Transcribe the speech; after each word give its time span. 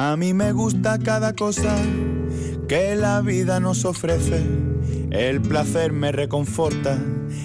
A 0.00 0.16
mí 0.16 0.32
me 0.32 0.52
gusta 0.52 0.96
cada 1.00 1.32
cosa 1.32 1.76
que 2.68 2.94
la 2.94 3.20
vida 3.20 3.58
nos 3.58 3.84
ofrece. 3.84 4.40
El 5.10 5.42
placer 5.42 5.92
me 5.92 6.12
reconforta, 6.12 6.96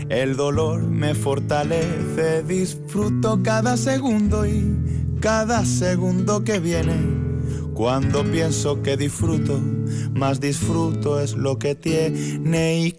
el 0.07 0.35
dolor 0.35 0.83
me 0.83 1.15
fortalece. 1.15 2.43
Disfruto 2.43 3.41
cada 3.41 3.75
segundo 3.75 4.45
y 4.45 5.17
cada 5.19 5.65
segundo 5.65 6.43
que 6.43 6.59
viene. 6.59 6.93
Cuando 7.73 8.23
pienso 8.23 8.83
que 8.83 8.97
disfruto, 8.97 9.59
más 10.13 10.39
disfruto 10.39 11.19
es 11.19 11.33
lo 11.33 11.57
que 11.57 11.73
tiene 11.73 12.81
y 12.81 12.91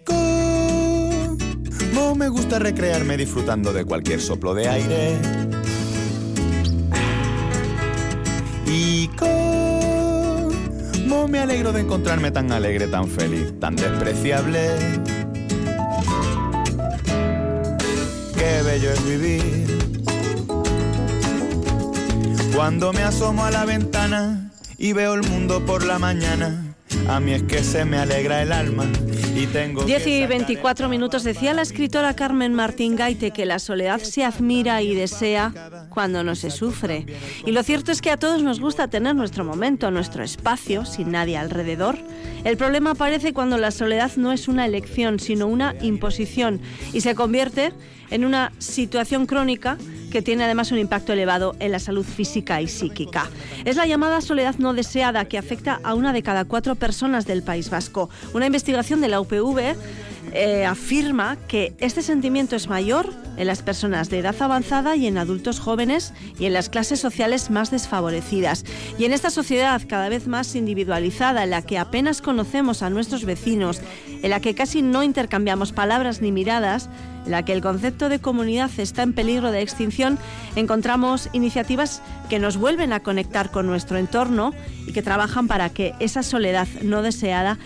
como 1.93 2.13
me 2.15 2.27
gusta 2.27 2.59
recrearme 2.59 3.15
disfrutando 3.15 3.71
de 3.71 3.85
cualquier 3.85 4.19
soplo 4.19 4.53
de 4.53 4.67
aire. 4.67 5.44
Y 8.65 9.07
cómo 9.09 10.55
me 11.27 11.39
alegro 11.39 11.71
de 11.71 11.81
encontrarme 11.81 12.31
tan 12.31 12.51
alegre, 12.51 12.87
tan 12.87 13.07
feliz, 13.07 13.53
tan 13.59 13.75
despreciable. 13.75 14.69
Qué 18.35 18.61
bello 18.63 18.91
es 18.91 19.05
vivir. 19.05 19.65
Cuando 22.55 22.93
me 22.93 23.03
asomo 23.03 23.45
a 23.45 23.51
la 23.51 23.65
ventana 23.65 24.51
y 24.77 24.93
veo 24.93 25.13
el 25.13 25.23
mundo 25.23 25.65
por 25.65 25.85
la 25.85 25.99
mañana, 25.99 26.64
a 27.07 27.19
mí 27.19 27.33
es 27.33 27.43
que 27.43 27.63
se 27.63 27.85
me 27.85 27.97
alegra 27.97 28.41
el 28.41 28.51
alma 28.51 28.85
10 29.35 30.07
y 30.07 30.25
24 30.25 30.87
minutos 30.87 31.25
decía 31.25 31.53
la 31.53 31.61
escritora 31.61 32.15
Carmen 32.15 32.53
Martín 32.53 32.95
Gaite 32.95 33.31
que 33.31 33.45
la 33.45 33.59
soledad 33.59 33.99
se 33.99 34.23
admira 34.23 34.81
y 34.81 34.95
desea 34.95 35.51
cuando 35.89 36.23
no 36.23 36.35
se 36.35 36.49
sufre. 36.49 37.05
Y 37.45 37.51
lo 37.51 37.61
cierto 37.61 37.91
es 37.91 38.01
que 38.01 38.11
a 38.11 38.17
todos 38.17 38.43
nos 38.43 38.61
gusta 38.61 38.87
tener 38.87 39.13
nuestro 39.13 39.43
momento, 39.43 39.91
nuestro 39.91 40.23
espacio, 40.23 40.85
sin 40.85 41.11
nadie 41.11 41.37
alrededor. 41.37 41.97
El 42.45 42.55
problema 42.55 42.91
aparece 42.91 43.33
cuando 43.33 43.57
la 43.57 43.71
soledad 43.71 44.11
no 44.15 44.31
es 44.31 44.47
una 44.47 44.65
elección, 44.65 45.19
sino 45.19 45.47
una 45.47 45.75
imposición 45.81 46.61
y 46.93 47.01
se 47.01 47.13
convierte 47.13 47.73
en 48.09 48.25
una 48.25 48.51
situación 48.59 49.25
crónica 49.25 49.77
que 50.11 50.21
tiene 50.21 50.45
además 50.45 50.71
un 50.71 50.77
impacto 50.77 51.13
elevado 51.13 51.55
en 51.59 51.71
la 51.71 51.79
salud 51.79 52.05
física 52.05 52.61
y 52.61 52.67
psíquica. 52.67 53.29
Es 53.65 53.75
la 53.75 53.85
llamada 53.85 54.21
soledad 54.21 54.55
no 54.57 54.73
deseada 54.73 55.25
que 55.25 55.37
afecta 55.37 55.79
a 55.83 55.93
una 55.93 56.13
de 56.13 56.23
cada 56.23 56.45
cuatro 56.45 56.75
personas 56.75 57.25
del 57.25 57.43
País 57.43 57.69
Vasco. 57.69 58.09
Una 58.33 58.45
investigación 58.45 59.01
de 59.01 59.09
la 59.09 59.19
UPV 59.19 59.75
eh, 60.35 60.65
afirma 60.65 61.37
que 61.47 61.73
este 61.79 62.01
sentimiento 62.01 62.57
es 62.57 62.67
mayor 62.67 63.13
en 63.37 63.47
las 63.47 63.61
personas 63.61 64.09
de 64.09 64.19
edad 64.19 64.35
avanzada 64.41 64.97
y 64.97 65.07
en 65.07 65.17
adultos 65.17 65.61
jóvenes 65.61 66.13
y 66.37 66.45
en 66.45 66.51
las 66.51 66.67
clases 66.69 66.99
sociales 66.99 67.49
más 67.49 67.71
desfavorecidas. 67.71 68.65
Y 68.99 69.05
en 69.05 69.13
esta 69.13 69.29
sociedad 69.29 69.81
cada 69.87 70.09
vez 70.09 70.27
más 70.27 70.53
individualizada, 70.55 71.45
en 71.45 71.51
la 71.51 71.61
que 71.61 71.77
apenas 71.77 72.21
conocemos 72.21 72.81
a 72.81 72.89
nuestros 72.89 73.23
vecinos, 73.23 73.79
en 74.21 74.29
la 74.29 74.41
que 74.41 74.55
casi 74.55 74.81
no 74.81 75.03
intercambiamos 75.03 75.71
palabras 75.71 76.21
ni 76.21 76.33
miradas, 76.33 76.89
en 77.25 77.31
la 77.31 77.43
que 77.43 77.53
el 77.53 77.61
concepto 77.61 78.09
de 78.09 78.19
comunidad 78.19 78.69
está 78.77 79.03
en 79.03 79.13
peligro 79.13 79.51
de 79.51 79.61
extinción, 79.61 80.19
encontramos 80.55 81.29
iniciativas 81.31 82.01
que 82.29 82.39
nos 82.39 82.57
vuelven 82.57 82.93
a 82.93 83.01
conectar 83.01 83.51
con 83.51 83.67
nuestro 83.67 83.97
entorno 83.97 84.53
y 84.85 84.91
que 84.91 85.01
trabajan 85.01 85.47
para 85.47 85.69
que 85.69 85.93
esa 85.99 86.23
soledad 86.23 86.67
no 86.81 87.01
deseada 87.01 87.57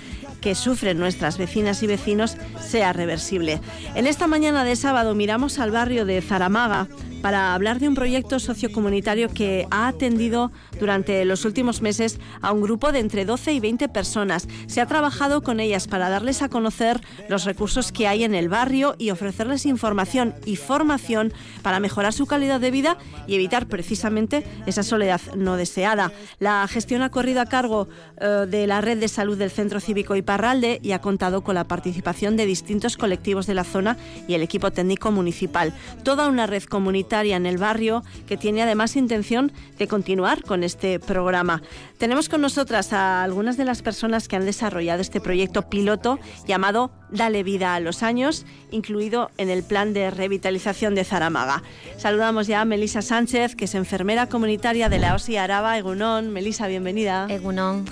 que 0.41 0.55
sufren 0.55 0.97
nuestras 0.97 1.37
vecinas 1.37 1.83
y 1.83 1.87
vecinos 1.87 2.37
sea 2.59 2.93
reversible. 2.93 3.61
En 3.95 4.07
esta 4.07 4.27
mañana 4.27 4.63
de 4.63 4.75
sábado 4.75 5.15
miramos 5.15 5.59
al 5.59 5.71
barrio 5.71 6.05
de 6.05 6.21
Zaramaga 6.21 6.87
para 7.21 7.53
hablar 7.53 7.79
de 7.79 7.87
un 7.87 7.95
proyecto 7.95 8.39
sociocomunitario 8.39 9.29
que 9.29 9.67
ha 9.71 9.87
atendido 9.87 10.51
durante 10.79 11.25
los 11.25 11.45
últimos 11.45 11.81
meses 11.81 12.19
a 12.41 12.51
un 12.51 12.61
grupo 12.61 12.91
de 12.91 12.99
entre 12.99 13.25
12 13.25 13.53
y 13.53 13.59
20 13.59 13.89
personas. 13.89 14.47
Se 14.67 14.81
ha 14.81 14.85
trabajado 14.85 15.41
con 15.41 15.59
ellas 15.59 15.87
para 15.87 16.09
darles 16.09 16.41
a 16.41 16.49
conocer 16.49 17.01
los 17.27 17.45
recursos 17.45 17.91
que 17.91 18.07
hay 18.07 18.23
en 18.23 18.35
el 18.35 18.49
barrio 18.49 18.95
y 18.97 19.09
ofrecerles 19.09 19.65
información 19.65 20.33
y 20.45 20.55
formación 20.55 21.33
para 21.61 21.79
mejorar 21.79 22.13
su 22.13 22.25
calidad 22.25 22.59
de 22.59 22.71
vida 22.71 22.97
y 23.27 23.35
evitar 23.35 23.67
precisamente 23.67 24.45
esa 24.65 24.83
soledad 24.83 25.21
no 25.35 25.57
deseada. 25.57 26.11
La 26.39 26.67
gestión 26.67 27.01
ha 27.01 27.09
corrido 27.09 27.41
a 27.41 27.45
cargo 27.45 27.89
eh, 28.21 28.45
de 28.47 28.67
la 28.67 28.81
red 28.81 28.97
de 28.97 29.07
salud 29.07 29.37
del 29.37 29.51
Centro 29.51 29.79
Cívico 29.79 30.15
Iparralde 30.15 30.79
y 30.81 30.93
ha 30.93 31.01
contado 31.01 31.43
con 31.43 31.55
la 31.55 31.65
participación 31.65 32.37
de 32.37 32.45
distintos 32.45 32.97
colectivos 32.97 33.47
de 33.47 33.55
la 33.55 33.63
zona 33.63 33.97
y 34.27 34.35
el 34.35 34.41
equipo 34.41 34.71
técnico 34.71 35.11
municipal. 35.11 35.73
Toda 36.03 36.27
una 36.27 36.47
red 36.47 36.63
comunitaria 36.63 37.08
en 37.09 37.47
el 37.47 37.57
barrio 37.57 38.03
que 38.27 38.37
tiene 38.37 38.61
además 38.61 38.95
intención 38.95 39.51
de 39.79 39.87
continuar 39.87 40.43
con 40.43 40.63
este 40.63 40.99
programa. 40.99 41.63
Tenemos 41.97 42.29
con 42.29 42.39
nosotras 42.41 42.93
a 42.93 43.23
algunas 43.23 43.57
de 43.57 43.65
las 43.65 43.81
personas 43.81 44.27
que 44.27 44.35
han 44.35 44.45
desarrollado 44.45 45.01
este 45.01 45.19
proyecto 45.19 45.69
piloto 45.69 46.19
llamado 46.45 46.91
Dale 47.09 47.41
vida 47.41 47.73
a 47.73 47.79
los 47.79 48.03
años, 48.03 48.45
incluido 48.69 49.31
en 49.37 49.49
el 49.49 49.63
plan 49.63 49.93
de 49.93 50.11
revitalización 50.11 50.93
de 50.93 51.03
Zaramaga. 51.03 51.63
Saludamos 51.97 52.45
ya 52.45 52.61
a 52.61 52.65
Melisa 52.65 53.01
Sánchez, 53.01 53.55
que 53.55 53.65
es 53.65 53.73
enfermera 53.73 54.27
comunitaria 54.27 54.89
de 54.89 54.99
la 54.99 55.15
OSI 55.15 55.37
Araba, 55.37 55.75
Egunón. 55.79 56.29
Melisa, 56.29 56.67
bienvenida. 56.67 57.25
Egunón. 57.27 57.85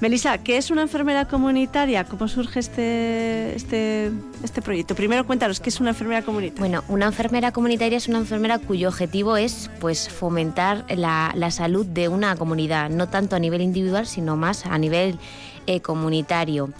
Melisa, 0.00 0.38
¿qué 0.38 0.56
es 0.56 0.70
una 0.70 0.82
enfermera 0.82 1.26
comunitaria? 1.26 2.04
¿Cómo 2.04 2.28
surge 2.28 2.60
este, 2.60 3.56
este, 3.56 4.12
este 4.42 4.62
proyecto? 4.62 4.94
Primero 4.94 5.26
cuéntanos, 5.26 5.60
¿qué 5.60 5.68
es 5.68 5.80
una 5.80 5.90
enfermera 5.90 6.22
comunitaria? 6.22 6.60
Bueno, 6.60 6.84
una 6.88 7.06
enfermera 7.06 7.52
comunitaria 7.52 7.98
es 7.98 8.08
una 8.08 8.18
enfermera 8.18 8.58
cuyo 8.58 8.88
objetivo 8.88 9.36
es 9.36 9.70
pues, 9.80 10.08
fomentar 10.08 10.84
la, 10.88 11.50
salud 11.50 11.86
de 11.86 12.08
una 12.08 12.36
comunidad, 12.36 12.90
no 12.90 13.08
tanto 13.08 13.36
a 13.36 13.38
nivel 13.38 13.60
individual, 13.60 14.06
sino 14.06 14.36
más 14.36 14.66
a 14.66 14.78
nivel 14.78 15.18
eh, 15.66 15.80
comunitario. 15.80 16.70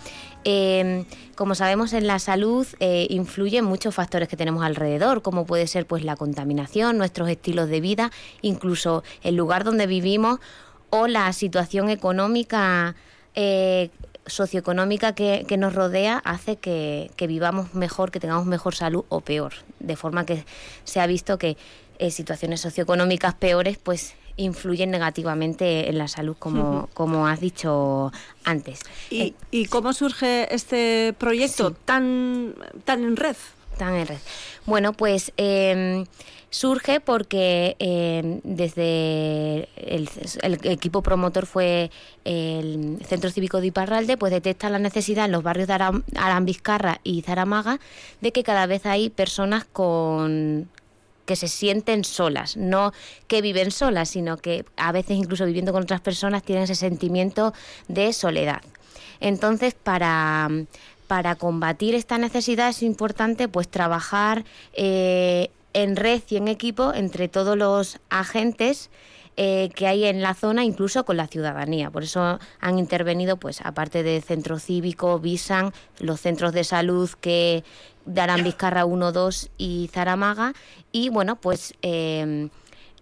Em, 0.45 1.05
como 1.35 1.55
sabemos, 1.55 1.93
en 1.93 2.07
la 2.07 2.19
salud 2.19 2.67
eh, 2.81 3.07
influyen 3.11 3.65
muchos 3.65 3.95
factores 3.95 4.29
que 4.29 4.37
tenemos 4.37 4.65
alrededor, 4.65 5.21
como 5.23 5.45
puede 5.45 5.67
ser 5.67 5.87
pues, 5.87 6.05
la 6.05 6.17
contaminación, 6.17 6.97
nuestros 6.97 7.29
estilos 7.29 7.69
de 7.69 7.81
vida, 7.81 8.11
incluso 8.41 9.05
el 9.23 9.37
lugar 9.37 9.65
donde 9.65 9.87
vivimos 9.87 10.41
o 10.89 11.07
la 11.07 11.33
situación 11.33 11.89
económica, 11.91 12.95
eh, 13.35 13.91
socioeconómica 14.31 15.15
que, 15.15 15.45
nos 15.59 15.75
rodea 15.75 16.19
hace 16.25 16.57
que, 16.57 17.11
vivamos 17.29 17.75
mejor, 17.75 18.11
que 18.11 18.21
tengamos 18.21 18.47
mejor 18.47 18.75
salud 18.75 19.05
o 19.09 19.21
peor. 19.21 19.53
De 19.79 19.97
forma 19.97 20.25
que 20.25 20.45
se 20.85 21.01
ha 21.01 21.07
visto 21.07 21.39
que 21.39 21.57
eh, 21.99 22.11
situaciones 22.11 22.61
socioeconómicas 22.61 23.35
peores 23.35 23.79
pues 23.79 24.15
influyen 24.37 24.91
negativamente 24.91 25.89
en 25.91 25.99
la 25.99 26.09
salud, 26.09 26.37
como, 26.39 26.89
como 26.95 27.27
has 27.27 27.41
dicho 27.41 28.13
antes. 28.45 28.81
¿Y, 29.11 29.35
eh, 29.53 29.67
cómo 29.69 29.93
surge 29.93 30.53
este 30.55 31.15
proyecto 31.19 31.73
tan, 31.73 32.55
tan 32.85 33.05
en 33.05 33.17
red? 33.17 33.37
Tan 33.77 33.95
en 33.95 34.07
red. 34.07 34.19
Bueno, 34.67 34.93
pues 34.93 35.33
em, 35.37 36.07
surge 36.51 37.01
porque 37.01 37.77
em, 37.79 38.41
desde 38.43 39.69
el, 39.77 40.09
equipo 40.65 41.03
promotor 41.03 41.47
fue 41.47 41.91
el 42.25 42.99
Centro 43.07 43.31
Cívico 43.31 43.61
de 43.61 43.69
Iparralde, 43.69 44.17
pues 44.17 44.33
detecta 44.33 44.69
la 44.69 44.79
necesidad 44.79 45.25
en 45.25 45.33
los 45.33 45.43
barrios 45.43 45.69
de 45.69 45.75
Arambizcarra 46.17 47.01
y 47.05 47.23
Zaramaga 47.23 47.79
de 48.21 48.33
que 48.33 48.43
cada 48.43 48.67
vez 48.67 48.85
hay 48.85 49.11
personas 49.11 49.65
con 49.65 50.69
que 51.25 51.37
se 51.37 51.47
sienten 51.47 52.03
solas, 52.03 52.57
no 52.57 52.93
que 53.29 53.41
viven 53.41 53.71
solas, 53.71 54.09
sino 54.09 54.37
que 54.37 54.65
a 54.77 54.91
veces 54.91 55.17
incluso 55.17 55.47
viviendo 55.47 55.73
con 55.73 55.85
otras 55.85 56.01
personas 56.01 56.43
tienen 56.43 56.65
ese 56.65 56.75
sentimiento 56.75 57.55
de 57.87 58.13
soledad. 58.13 58.63
Entonces, 59.21 59.75
para, 59.75 60.49
para 61.07 61.37
combatir 61.37 61.95
esta 61.95 62.19
necesidad 62.19 62.71
es 62.71 62.83
importante 62.83 63.47
pues 63.47 63.69
trabajar 63.69 64.45
eh, 64.73 65.51
en 65.73 65.97
red 65.97 66.23
y 66.29 66.37
en 66.37 66.49
equipo 66.49 66.93
entre 66.95 67.29
todos 67.29 67.57
los 67.57 67.99
agentes 68.09 68.91
eh, 69.37 69.71
que 69.75 69.87
hay 69.87 70.05
en 70.05 70.21
la 70.21 70.35
zona, 70.35 70.65
incluso 70.65 71.05
con 71.05 71.17
la 71.17 71.27
ciudadanía. 71.27 71.91
Por 71.91 72.03
eso 72.03 72.39
han 72.61 72.79
intervenido, 72.79 73.39
pues, 73.39 73.61
aparte 73.63 74.03
de 74.03 74.21
centro 74.21 74.59
cívico, 74.59 75.19
Visan, 75.19 75.73
los 75.99 76.21
centros 76.21 76.53
de 76.53 76.65
salud 76.65 77.09
que 77.21 77.65
darán 78.05 78.45
Vizcarra 78.45 78.85
1, 78.85 79.13
2 79.13 79.51
y 79.57 79.89
Zaramaga, 79.93 80.53
y 80.93 81.09
bueno, 81.09 81.37
pues 81.37 81.75
eh, 81.83 82.49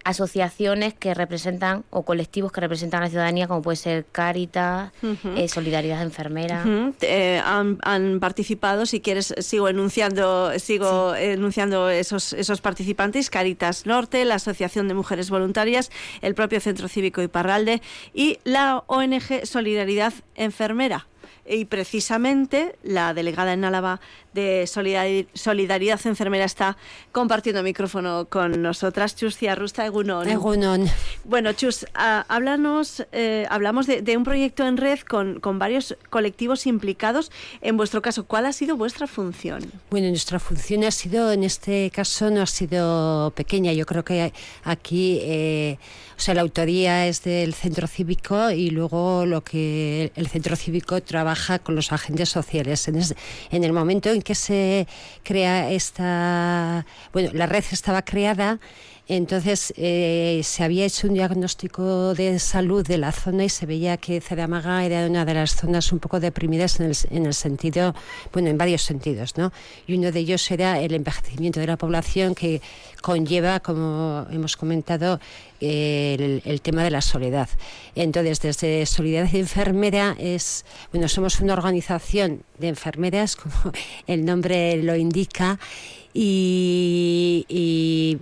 asociaciones 0.03 0.93
que 0.93 1.13
representan 1.13 1.83
o 1.89 2.03
colectivos 2.03 2.51
que 2.51 2.61
representan 2.61 3.01
a 3.01 3.05
la 3.05 3.09
ciudadanía, 3.09 3.47
como 3.47 3.61
puede 3.61 3.77
ser 3.77 4.05
Caritas, 4.11 4.91
eh, 5.35 5.47
Solidaridad 5.47 6.01
Enfermera. 6.01 6.63
Eh, 7.01 7.41
han, 7.43 8.19
participado, 8.19 8.85
si 8.85 9.01
quieres, 9.01 9.33
sigo 9.39 9.69
enunciando, 9.69 10.57
sigo 10.59 11.15
enunciando 11.15 11.89
esos, 11.89 12.33
esos 12.33 12.61
participantes, 12.61 13.29
Caritas 13.29 13.85
Norte, 13.85 14.25
la 14.25 14.35
Asociación 14.35 14.87
de 14.87 14.93
Mujeres 14.93 15.29
Voluntarias, 15.29 15.91
el 16.21 16.35
propio 16.35 16.59
Centro 16.59 16.87
Cívico 16.87 17.21
Iparralde 17.21 17.81
y 18.13 18.39
la 18.43 18.83
ONG 18.87 19.45
Solidaridad 19.45 20.13
Enfermera. 20.35 21.07
y 21.51 21.65
precisamente 21.65 22.75
la 22.83 23.15
delegada 23.15 23.53
en 23.53 23.65
Álava 23.65 23.99
de 24.33 24.67
Solidaridad 24.67 25.99
Enfermera 26.05 26.45
está 26.45 26.77
compartiendo 27.11 27.63
micrófono 27.63 28.27
con 28.29 28.61
nosotras. 28.61 29.15
Chus 29.15 29.37
Ciarrusta, 29.37 29.85
Egunon. 29.85 30.29
Egunon. 30.29 30.87
Bueno, 31.23 31.53
Chus, 31.53 31.85
háblanos, 31.93 33.05
eh, 33.11 33.45
hablamos 33.49 33.87
de, 33.87 34.17
un 34.17 34.23
proyecto 34.23 34.67
en 34.67 34.77
red 34.77 34.99
con, 34.99 35.39
con, 35.39 35.59
varios 35.59 35.95
colectivos 36.09 36.67
implicados. 36.67 37.31
En 37.61 37.77
vuestro 37.77 38.01
caso, 38.01 38.25
¿cuál 38.25 38.45
ha 38.45 38.53
sido 38.53 38.77
vuestra 38.77 39.07
función? 39.07 39.71
Bueno, 39.89 40.09
nuestra 40.09 40.39
función 40.39 40.83
ha 40.83 40.91
sido, 40.91 41.31
en 41.31 41.43
este 41.43 41.91
caso, 41.91 42.29
no 42.29 42.41
ha 42.41 42.47
sido 42.47 43.31
pequeña. 43.35 43.73
Yo 43.73 43.85
creo 43.85 44.03
que 44.03 44.33
aquí, 44.63 45.19
eh, 45.21 45.77
o 46.17 46.21
sea, 46.21 46.33
la 46.33 46.41
autoría 46.41 47.07
es 47.07 47.23
del 47.23 47.53
centro 47.53 47.87
cívico 47.87 48.51
y 48.51 48.69
luego 48.69 49.25
lo 49.25 49.43
que 49.43 50.11
el 50.15 50.27
centro 50.27 50.55
cívico 50.55 51.01
trabaja 51.01 51.59
con 51.59 51.75
los 51.75 51.91
agentes 51.91 52.29
sociales. 52.29 52.87
En, 52.87 52.99
en 53.51 53.63
el 53.63 53.73
momento 53.73 54.09
en 54.09 54.21
que 54.21 54.28
se 54.35 54.87
crea 55.23 55.69
esta, 55.69 56.85
bueno, 57.13 57.29
la 57.33 57.45
red 57.45 57.63
estaba 57.71 58.01
creada 58.03 58.59
entonces 59.09 59.73
eh, 59.75 60.39
se 60.43 60.63
había 60.63 60.85
hecho 60.85 61.07
un 61.07 61.15
diagnóstico 61.15 62.13
de 62.13 62.37
salud 62.37 62.85
de 62.85 62.99
la 62.99 63.11
zona 63.11 63.43
y 63.43 63.49
se 63.49 63.65
veía 63.65 63.97
que 63.97 64.21
Ceramaga 64.21 64.85
era 64.85 65.07
una 65.07 65.25
de 65.25 65.33
las 65.33 65.55
zonas 65.55 65.91
un 65.91 65.97
poco 65.97 66.19
deprimidas 66.19 66.79
en 66.79 66.85
el, 66.85 66.97
en 67.09 67.25
el, 67.25 67.33
sentido, 67.33 67.95
bueno, 68.31 68.49
en 68.49 68.57
varios 68.59 68.83
sentidos, 68.83 69.35
¿no? 69.35 69.51
Y 69.87 69.95
uno 69.95 70.11
de 70.11 70.19
ellos 70.19 70.51
era 70.51 70.79
el 70.79 70.93
envejecimiento 70.93 71.59
de 71.59 71.65
la 71.65 71.75
población 71.75 72.35
que 72.35 72.61
conlleva, 73.01 73.61
como 73.61 74.27
hemos 74.29 74.55
comentado, 74.55 75.19
el, 75.59 76.43
el, 76.45 76.61
tema 76.61 76.83
de 76.83 76.91
la 76.91 77.01
soledad. 77.01 77.49
Entonces, 77.95 78.39
desde 78.41 78.85
Solidaridad 78.85 79.35
Enfermera 79.35 80.15
es, 80.19 80.65
bueno, 80.91 81.07
somos 81.07 81.39
una 81.39 81.53
organización 81.53 82.43
de 82.59 82.67
enfermeras, 82.67 83.35
como 83.35 83.73
el 84.05 84.23
nombre 84.23 84.81
lo 84.83 84.95
indica, 84.95 85.59
y, 86.13 87.45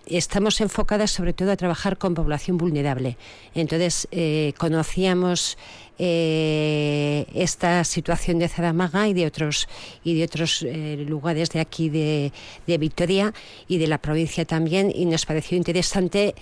estamos 0.08 0.62
enfocadas 0.62 1.12
sobre 1.12 1.34
todo 1.34 1.52
a 1.52 1.56
trabajar 1.56 1.98
con 1.98 2.14
población 2.14 2.58
vulnerable. 2.58 3.18
Entonces, 3.54 4.08
eh, 4.12 4.54
conocíamos 4.58 5.58
eh, 6.00 7.26
esta 7.34 7.84
situación 7.84 8.40
de 8.40 8.48
Zadamaga 8.48 9.08
y 9.08 9.14
de 9.14 9.26
otros 9.26 9.68
y 10.04 10.16
de 10.16 10.24
otros 10.26 10.62
eh, 10.62 11.04
lugares 11.08 11.50
de 11.50 11.60
aquí 11.60 11.90
de, 11.90 12.32
de 12.68 12.78
Victoria 12.78 13.34
y 13.68 13.80
de 13.80 13.88
la 13.88 13.98
provincia 13.98 14.46
también 14.46 14.92
y 14.94 15.06
nos 15.06 15.26
pareció 15.26 15.58
interesante 15.58 16.36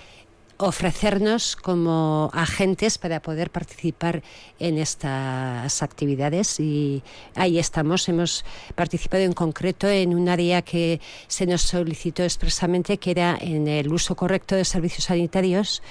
ofrecernos 0.58 1.56
como 1.56 2.30
agentes 2.34 2.98
para 2.98 3.22
poder 3.22 3.50
participar 3.50 4.24
en 4.60 4.78
estas 4.78 5.84
actividades 5.84 6.60
y 6.60 7.04
ahí 7.36 7.60
estamos. 7.60 8.08
Hemos 8.08 8.46
participado 8.76 9.24
en 9.24 9.34
concreto 9.34 9.90
en 9.90 10.16
un 10.16 10.30
área 10.30 10.62
que 10.62 11.02
se 11.28 11.46
nos 11.46 11.62
solicitó 11.62 12.24
expresamente, 12.24 12.98
que 12.98 13.12
era 13.12 13.38
en 13.40 13.68
el 13.68 13.92
uso 13.92 14.16
correcto 14.16 14.56
de 14.56 14.66
servicios 14.66 15.06
sanitarios, 15.06 15.82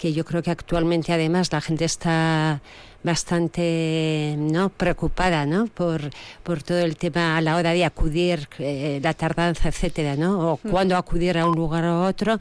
que 0.00 0.14
yo 0.14 0.24
creo 0.24 0.42
que 0.42 0.50
actualmente 0.50 1.12
además 1.12 1.52
la 1.52 1.60
gente 1.60 1.84
está 1.84 2.62
bastante 3.02 4.34
¿no? 4.38 4.70
preocupada 4.70 5.44
¿no? 5.44 5.66
Por, 5.66 6.10
por 6.42 6.62
todo 6.62 6.78
el 6.78 6.96
tema 6.96 7.36
a 7.36 7.42
la 7.42 7.56
hora 7.56 7.72
de 7.72 7.84
acudir, 7.84 8.48
eh, 8.58 8.98
la 9.02 9.12
tardanza, 9.12 9.68
etcétera, 9.68 10.16
¿no? 10.16 10.52
o 10.52 10.56
cuándo 10.56 10.96
acudir 10.96 11.36
a 11.36 11.46
un 11.46 11.54
lugar 11.54 11.84
o 11.84 12.06
otro. 12.06 12.38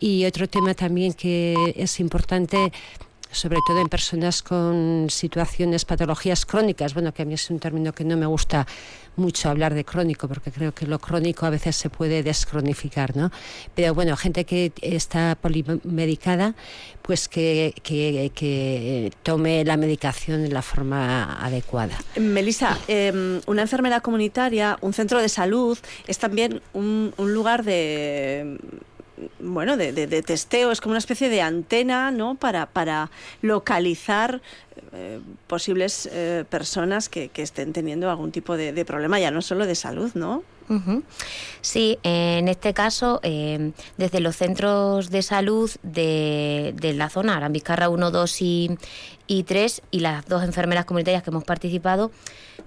Y 0.00 0.24
otro 0.24 0.48
tema 0.48 0.72
también 0.72 1.12
que 1.12 1.74
es 1.76 2.00
importante 2.00 2.72
sobre 3.32 3.58
todo 3.66 3.80
en 3.80 3.88
personas 3.88 4.42
con 4.42 5.08
situaciones, 5.10 5.84
patologías 5.84 6.46
crónicas, 6.46 6.94
bueno, 6.94 7.12
que 7.12 7.22
a 7.22 7.24
mí 7.24 7.34
es 7.34 7.50
un 7.50 7.58
término 7.58 7.92
que 7.92 8.04
no 8.04 8.16
me 8.16 8.26
gusta 8.26 8.66
mucho 9.16 9.50
hablar 9.50 9.74
de 9.74 9.84
crónico, 9.84 10.28
porque 10.28 10.50
creo 10.50 10.72
que 10.72 10.86
lo 10.86 10.98
crónico 10.98 11.44
a 11.44 11.50
veces 11.50 11.76
se 11.76 11.90
puede 11.90 12.22
descronificar, 12.22 13.16
¿no? 13.16 13.30
Pero 13.74 13.94
bueno, 13.94 14.16
gente 14.16 14.44
que 14.44 14.72
está 14.80 15.36
polimedicada, 15.40 16.54
pues 17.02 17.28
que, 17.28 17.74
que, 17.82 19.12
tome 19.22 19.64
la 19.64 19.76
medicación 19.76 20.42
de 20.42 20.48
la 20.48 20.62
forma 20.62 21.44
adecuada. 21.44 21.98
Melissa, 22.16 22.78
em, 22.88 23.40
una 23.46 23.62
enfermera 23.62 24.00
comunitaria, 24.00 24.78
un 24.80 24.92
centro 24.92 25.20
de 25.20 25.28
salud, 25.28 25.78
es 26.06 26.18
también 26.18 26.62
un, 26.72 27.12
un 27.16 27.34
lugar 27.34 27.64
de 27.64 28.58
bueno, 29.40 29.76
de, 29.76 29.92
de, 29.92 30.22
testeo, 30.22 30.70
es 30.70 30.80
como 30.80 30.92
una 30.92 30.98
especie 30.98 31.28
de 31.28 31.42
antena, 31.42 32.10
¿no? 32.10 32.34
Para, 32.34 32.66
para 32.66 33.10
localizar 33.40 34.40
eh, 34.92 35.20
posibles 35.46 36.08
eh, 36.12 36.44
personas 36.48 37.08
que, 37.08 37.28
que, 37.28 37.42
estén 37.42 37.72
teniendo 37.72 38.10
algún 38.10 38.32
tipo 38.32 38.56
de, 38.56 38.72
de, 38.72 38.84
problema, 38.84 39.18
ya 39.20 39.30
no 39.30 39.42
solo 39.42 39.66
de 39.66 39.74
salud, 39.74 40.10
¿no? 40.14 40.42
Sí, 41.60 41.98
en 42.02 42.48
este 42.48 42.72
caso, 42.72 43.20
eh, 43.22 43.72
desde 43.98 44.20
los 44.20 44.36
centros 44.36 45.10
de 45.10 45.22
salud 45.22 45.70
de, 45.82 46.74
de 46.76 46.94
la 46.94 47.10
zona, 47.10 47.36
Arambizcarra 47.36 47.88
1, 47.88 48.10
2 48.10 48.42
y, 48.42 48.70
y 49.26 49.42
3, 49.42 49.82
y 49.90 50.00
las 50.00 50.26
dos 50.26 50.42
enfermeras 50.44 50.84
comunitarias 50.86 51.22
que 51.22 51.30
hemos 51.30 51.44
participado, 51.44 52.10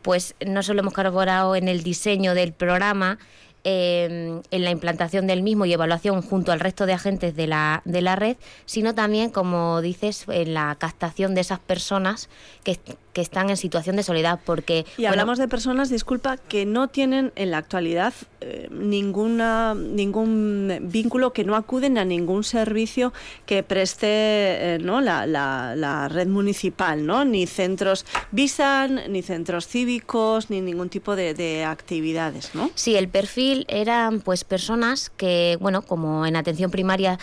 pues 0.01 0.35
no 0.45 0.61
solo 0.61 0.81
hemos 0.81 0.93
colaborado 0.93 1.55
en 1.55 1.67
el 1.67 1.83
diseño 1.83 2.35
del 2.35 2.53
programa, 2.53 3.17
en 3.65 4.43
la 4.51 4.69
implantación 4.69 5.25
del 5.25 5.41
mismo 5.41 5.65
y 5.65 5.73
evaluación 5.73 6.21
junto 6.21 6.51
al 6.51 6.59
resto 6.59 6.85
de 6.85 6.93
agentes 6.93 7.35
de 7.35 7.47
la, 7.47 7.81
de 7.83 8.01
la 8.01 8.15
red, 8.15 8.37
sino 8.65 8.93
también, 8.93 9.31
como 9.31 9.81
dices, 9.81 10.25
en 10.27 10.53
la 10.53 10.75
captación 10.75 11.33
de 11.33 11.41
esas 11.41 11.59
personas 11.59 12.29
que, 12.63 12.79
que 13.15 13.21
están 13.21 13.49
en 13.49 13.55
situación 13.55 13.95
de 13.95 14.03
soledad. 14.03 14.41
Porque, 14.45 14.85
y 14.97 15.05
hablamos 15.05 15.37
de 15.37 15.47
personas, 15.47 15.89
disculpa, 15.89 16.35
que 16.35 16.65
no 16.65 16.89
tienen 16.89 17.31
en 17.37 17.49
la 17.49 17.59
actualidad 17.59 18.13
eh, 18.41 18.67
ninguna, 18.69 19.73
ningún 19.73 20.79
vínculo, 20.81 21.31
que 21.31 21.45
no 21.45 21.55
acuden 21.55 21.97
a 21.97 22.03
ningún 22.03 22.43
servicio 22.43 23.13
que 23.45 23.63
preste 23.63 24.07
eh, 24.07 24.79
¿no? 24.81 24.99
La, 24.99 25.25
la, 25.25 26.09
red 26.09 26.27
municipal, 26.27 27.05
¿no? 27.05 27.23
ni 27.23 27.47
centros 27.47 28.05
visan, 28.31 29.01
ni 29.09 29.21
centros 29.21 29.65
cívicos, 29.67 30.49
ni 30.49 30.59
ningún 30.59 30.89
tipo 30.89 31.15
de, 31.15 31.33
de 31.33 31.63
actividades. 31.63 32.53
¿no? 32.53 32.69
Sí, 32.75 32.97
el 32.97 33.07
perfil 33.07 33.65
eran 33.69 34.19
pues 34.19 34.43
personas 34.43 35.09
que, 35.09 35.57
bueno, 35.61 35.81
como 35.83 36.25
en 36.25 36.35
atención 36.35 36.69
primaria 36.69 37.17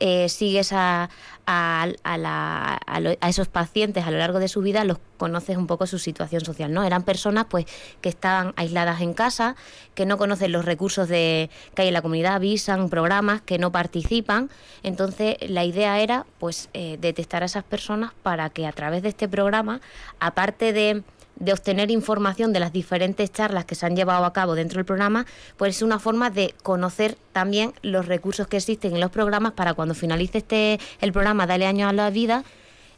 eh, 0.00 0.28
sigues 0.30 0.72
a, 0.72 1.10
a, 1.46 1.88
a, 2.04 3.28
esos 3.28 3.48
pacientes 3.48 4.04
a 4.04 4.10
lo 4.10 4.18
largo 4.18 4.38
de 4.38 4.48
su 4.48 4.60
vida, 4.60 4.84
los 4.84 4.98
conoces 5.16 5.56
un 5.56 5.66
poco 5.66 5.86
su 5.86 5.98
situación 5.98 6.44
social, 6.44 6.72
¿no? 6.72 6.84
Eran 6.84 7.02
personas 7.02 7.46
pues 7.48 7.66
que 8.00 8.08
estaban 8.08 8.52
aisladas 8.56 9.00
en 9.00 9.14
casa, 9.14 9.56
que 9.94 10.06
no 10.06 10.18
conocen 10.18 10.52
los 10.52 10.64
recursos 10.64 11.08
de, 11.08 11.50
que 11.74 11.82
hay 11.82 11.88
en 11.88 11.94
la 11.94 12.02
comunidad, 12.02 12.34
avisan 12.34 12.88
programas, 12.88 13.42
que 13.42 13.58
no 13.58 13.72
participan. 13.72 14.50
Entonces 14.82 15.36
la 15.48 15.64
idea 15.64 16.00
era 16.00 16.26
pues 16.38 16.68
eh, 16.74 16.98
detectar 17.00 17.42
a 17.42 17.46
esas 17.46 17.64
personas 17.64 18.12
para 18.22 18.50
que 18.50 18.66
a 18.66 18.72
través 18.72 19.02
de 19.02 19.10
este 19.10 19.28
programa, 19.28 19.80
aparte 20.20 20.72
de 20.72 21.02
de 21.36 21.52
obtener 21.52 21.90
información 21.90 22.52
de 22.52 22.60
las 22.60 22.72
diferentes 22.72 23.32
charlas 23.32 23.64
que 23.64 23.74
se 23.74 23.86
han 23.86 23.96
llevado 23.96 24.24
a 24.24 24.32
cabo 24.32 24.54
dentro 24.54 24.78
del 24.78 24.84
programa, 24.84 25.26
pues 25.56 25.76
es 25.76 25.82
una 25.82 25.98
forma 25.98 26.30
de 26.30 26.54
conocer 26.62 27.16
también 27.32 27.72
los 27.82 28.06
recursos 28.06 28.46
que 28.46 28.58
existen 28.58 28.94
en 28.94 29.00
los 29.00 29.10
programas 29.10 29.52
para 29.52 29.74
cuando 29.74 29.94
finalice 29.94 30.38
este 30.38 30.78
el 31.00 31.12
programa 31.12 31.46
Dale 31.46 31.66
Año 31.66 31.88
a 31.88 31.92
la 31.92 32.10
Vida, 32.10 32.44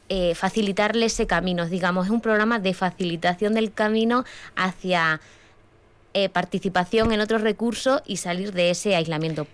eh, 0.09 0.35
facilitarle 0.35 1.07
ese 1.07 1.27
camino. 1.27 1.67
Digamos, 1.67 2.07
es 2.07 2.13
un 2.13 2.21
programa 2.21 2.59
de 2.59 2.75
facilitación 2.75 3.55
del 3.55 3.73
camino 3.73 4.25
hacia 4.55 5.21
eh, 6.15 6.29
participación 6.29 7.13
en 7.13 7.21
otros 7.21 7.43
recursos 7.43 8.03
y 8.07 8.19
salir 8.19 8.53
de 8.53 8.71
ese 8.71 8.95
aislamiento. 8.95 9.47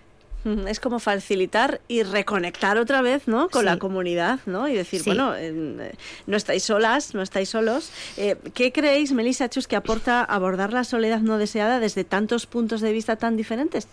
Es 0.67 0.79
como 0.81 0.99
facilitar 0.99 1.79
y 1.87 2.03
reconectar 2.03 2.77
otra 2.77 3.01
vez 3.01 3.27
¿no? 3.27 3.49
con 3.49 3.63
la 3.63 3.79
comunidad 3.79 4.39
¿no? 4.45 4.67
y 4.67 4.73
decir, 4.73 5.01
bueno, 5.05 5.33
eh, 5.35 5.93
no 6.27 6.37
estáis 6.37 6.63
solas, 6.63 7.13
no 7.13 7.21
estáis 7.21 7.49
solos. 7.49 7.91
Eh, 8.17 8.35
¿Qué 8.53 8.73
creéis, 8.73 9.13
Melissa 9.13 9.49
Chus, 9.49 9.67
que 9.67 9.77
aporta 9.77 10.21
abordar 10.21 10.73
la 10.73 10.83
soledad 10.83 11.19
no 11.19 11.37
deseada 11.37 11.79
desde 11.79 12.03
tantos 12.03 12.45
puntos 12.45 12.81
de 12.81 12.91
vista 12.91 13.15
tan 13.15 13.37
diferentes? 13.37 13.87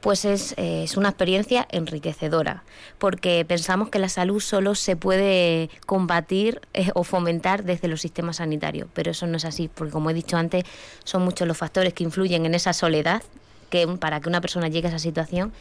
pues 0.00 0.24
es, 0.24 0.54
es, 0.56 0.96
una 0.96 1.10
experiencia 1.10 1.66
enriquecedora, 1.70 2.64
porque 2.98 3.44
pensamos 3.46 3.90
que 3.90 3.98
la 3.98 4.08
salud 4.08 4.40
solo 4.40 4.74
se 4.74 4.96
puede 4.96 5.68
combatir 5.84 6.60
eh, 6.72 6.90
o 6.94 7.04
fomentar 7.04 7.64
desde 7.64 7.86
los 7.86 8.00
sistemas 8.00 8.36
sanitarios, 8.36 8.88
pero 8.94 9.10
eso 9.10 9.26
no 9.26 9.36
es 9.36 9.44
así, 9.44 9.68
porque 9.68 9.92
como 9.92 10.10
he 10.10 10.14
dicho 10.14 10.38
antes, 10.38 10.64
son 11.04 11.22
muchos 11.22 11.46
los 11.46 11.58
factores 11.58 11.92
que 11.92 12.04
influyen 12.04 12.46
en 12.46 12.54
esa 12.54 12.72
soledad 12.72 13.22
que, 13.70 13.86
para 13.86 14.20
que 14.20 14.28
una 14.28 14.40
persona 14.40 14.68
llegue 14.68 14.88
a 14.88 14.90
esa 14.90 14.98
situación 14.98 15.52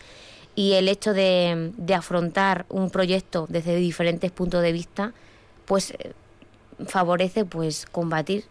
y 0.55 0.73
el 0.73 0.89
hecho 0.89 1.13
de, 1.13 1.71
afrontar 1.95 2.65
un 2.69 2.89
proyecto 2.89 3.45
desde 3.49 3.75
diferentes 3.75 4.31
puntos 4.31 4.61
de 4.61 4.71
vista 4.71 5.13
pues 5.65 5.91
eh, 5.91 6.13
favorece 6.85 7.45
pues 7.45 7.85
combatir 7.85 8.45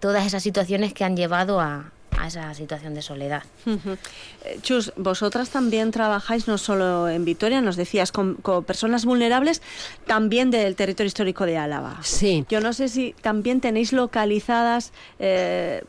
todas 0.00 0.26
esas 0.26 0.42
situaciones 0.42 0.92
que 0.92 1.04
han 1.04 1.16
llevado 1.16 1.60
a, 1.60 1.90
a 2.18 2.26
esa 2.26 2.52
situación 2.54 2.94
de 2.94 3.02
soledad. 3.02 3.42
Eh, 3.66 4.58
Chus, 4.62 4.92
vosotras 4.96 5.50
también 5.50 5.90
trabajáis 5.90 6.48
no 6.48 6.58
solo 6.58 7.08
en 7.08 7.24
Vitoria, 7.24 7.60
nos 7.60 7.76
decías, 7.76 8.12
con, 8.12 8.36
personas 8.66 9.04
vulnerables, 9.04 9.62
también 10.06 10.50
del 10.50 10.74
territorio 10.76 11.08
histórico 11.08 11.46
de 11.46 11.56
Álava. 11.58 11.98
Sí. 12.02 12.44
Yo 12.48 12.60
no 12.60 12.72
sé 12.72 12.88
si 12.88 13.14
también 13.20 13.60
tenéis 13.60 13.92
localizadas 13.92 14.92
eh, 15.18 15.82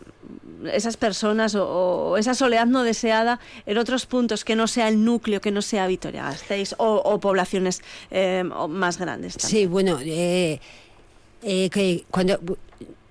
esas 0.72 0.98
personas 0.98 1.56
o, 1.56 2.18
esa 2.18 2.34
soledad 2.34 2.66
no 2.66 2.84
deseada 2.84 3.40
en 3.66 3.78
otros 3.78 4.06
puntos 4.06 4.44
que 4.44 4.56
no 4.56 4.68
sea 4.68 4.88
el 4.88 5.04
núcleo, 5.04 5.42
que 5.42 5.52
no 5.52 5.62
sea 5.62 5.88
Vitoria-Gasteiz 5.88 6.76
o, 6.78 7.20
poblaciones 7.20 7.82
eh, 8.12 8.44
más 8.44 8.98
grandes. 8.98 9.36
Sí, 9.38 9.66
bueno, 9.66 10.00
eh, 10.02 10.60
eh, 11.44 11.70
que 11.70 12.06
cuando 12.10 12.40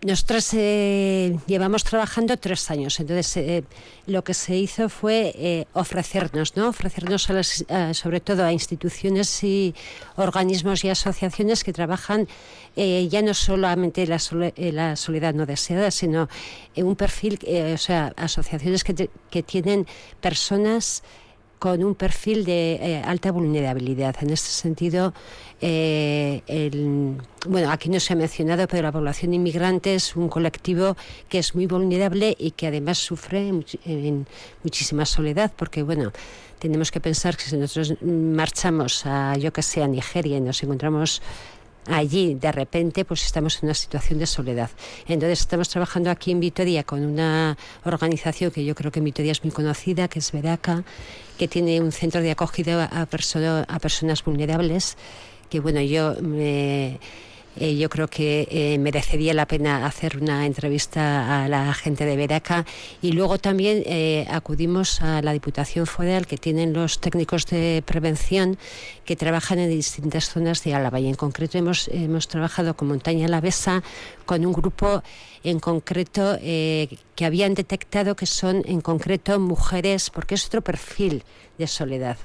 nosotros 0.02 0.52
llevamos 0.52 1.82
trabajando 1.82 2.36
tres 2.36 2.70
años, 2.70 3.00
entonces 3.00 3.64
lo 4.06 4.22
que 4.22 4.32
se 4.32 4.56
hizo 4.56 4.88
fue 4.88 5.66
ofrecernos, 5.72 6.56
¿no? 6.56 6.68
Ofrecernos 6.68 7.28
sobre 7.92 8.20
todo 8.20 8.44
a 8.44 8.52
instituciones 8.52 9.42
y 9.42 9.74
organismos 10.16 10.84
y 10.84 10.90
asociaciones 10.90 11.64
que 11.64 11.72
trabajan 11.72 12.28
ya 12.76 13.22
no 13.22 13.34
solamente 13.34 14.06
la, 14.06 14.20
la, 14.56 14.94
soledad 14.94 15.34
no 15.34 15.46
deseada, 15.46 15.90
sino 15.90 16.28
un 16.76 16.94
perfil, 16.94 17.38
o 17.74 17.78
sea, 17.78 18.12
asociaciones 18.16 18.84
que, 18.84 19.10
que 19.30 19.42
tienen 19.42 19.86
personas 20.20 21.02
con 21.58 21.82
un 21.82 21.94
perfil 21.94 22.44
de 22.44 22.74
eh, 22.74 23.02
alta 23.04 23.32
vulnerabilidad. 23.32 24.16
En 24.20 24.30
este 24.30 24.50
sentido, 24.50 25.12
eh, 25.60 26.42
bueno, 27.46 27.70
aquí 27.70 27.88
no 27.88 28.00
se 28.00 28.12
ha 28.12 28.16
mencionado, 28.16 28.66
pero 28.68 28.82
la 28.82 28.92
población 28.92 29.34
inmigrante 29.34 29.94
es 29.94 30.16
un 30.16 30.28
colectivo 30.28 30.96
que 31.28 31.38
es 31.38 31.54
muy 31.54 31.66
vulnerable 31.66 32.36
y 32.38 32.52
que 32.52 32.66
además 32.66 32.98
sufre 32.98 33.48
en 33.48 34.26
muchísima 34.62 35.04
soledad, 35.04 35.52
porque 35.56 35.82
bueno, 35.82 36.12
tenemos 36.58 36.90
que 36.90 37.00
pensar 37.00 37.36
que 37.36 37.44
si 37.44 37.56
nosotros 37.56 37.94
marchamos 38.02 39.06
a, 39.06 39.36
yo 39.36 39.52
que 39.52 39.62
sé, 39.62 39.82
a 39.82 39.88
Nigeria 39.88 40.38
y 40.38 40.40
nos 40.40 40.62
encontramos 40.62 41.22
allí 41.88 42.34
de 42.34 42.52
repente 42.52 43.04
pues 43.04 43.24
estamos 43.24 43.56
en 43.56 43.66
una 43.66 43.74
situación 43.74 44.18
de 44.18 44.26
soledad. 44.26 44.70
Entonces 45.06 45.40
estamos 45.40 45.68
trabajando 45.68 46.10
aquí 46.10 46.30
en 46.30 46.40
Vitoria 46.40 46.84
con 46.84 47.04
una 47.04 47.56
organización 47.84 48.50
que 48.50 48.64
yo 48.64 48.74
creo 48.74 48.90
que 48.90 49.00
en 49.00 49.04
Vitoria 49.04 49.32
es 49.32 49.42
muy 49.44 49.52
conocida, 49.52 50.08
que 50.08 50.18
es 50.18 50.32
Veraca, 50.32 50.84
que 51.38 51.48
tiene 51.48 51.80
un 51.80 51.92
centro 51.92 52.20
de 52.20 52.30
acogida 52.30 52.84
a, 52.84 53.02
a 53.02 53.78
personas 53.78 54.24
vulnerables, 54.24 54.96
que 55.48 55.60
bueno, 55.60 55.80
yo 55.80 56.14
me 56.20 56.98
eh, 57.60 57.76
yo 57.76 57.88
creo 57.88 58.06
que 58.06 58.46
eh, 58.50 58.78
merecería 58.78 59.34
la 59.34 59.46
pena 59.46 59.84
hacer 59.84 60.18
una 60.18 60.46
entrevista 60.46 61.44
a 61.44 61.48
la 61.48 61.74
gente 61.74 62.04
de 62.04 62.16
Veraca 62.16 62.64
y 63.02 63.12
luego 63.12 63.38
también 63.38 63.82
eh, 63.86 64.26
acudimos 64.30 65.02
a 65.02 65.22
la 65.22 65.32
Diputación 65.32 65.86
Foral 65.86 66.26
que 66.26 66.36
tienen 66.36 66.72
los 66.72 67.00
técnicos 67.00 67.46
de 67.46 67.82
prevención 67.84 68.58
que 69.08 69.16
trabajan 69.16 69.58
en 69.58 69.70
distintas 69.70 70.28
zonas 70.28 70.62
de 70.64 70.74
Álava. 70.74 71.00
Y 71.00 71.08
en 71.08 71.14
concreto 71.14 71.56
hemos, 71.56 71.88
hemos 71.88 72.28
trabajado 72.28 72.76
con 72.76 72.88
Montaña 72.88 73.24
Alavesa 73.24 73.82
con 74.26 74.44
un 74.44 74.52
grupo 74.52 75.02
en 75.42 75.60
concreto 75.60 76.36
que 76.42 77.24
habían 77.24 77.54
detectado 77.54 78.16
que 78.16 78.26
son 78.26 78.62
en 78.66 78.82
concreto 78.82 79.40
mujeres 79.40 80.10
porque 80.10 80.34
es 80.34 80.44
otro 80.44 80.60
perfil 80.60 81.24
de 81.56 81.66
soledad. 81.66 82.18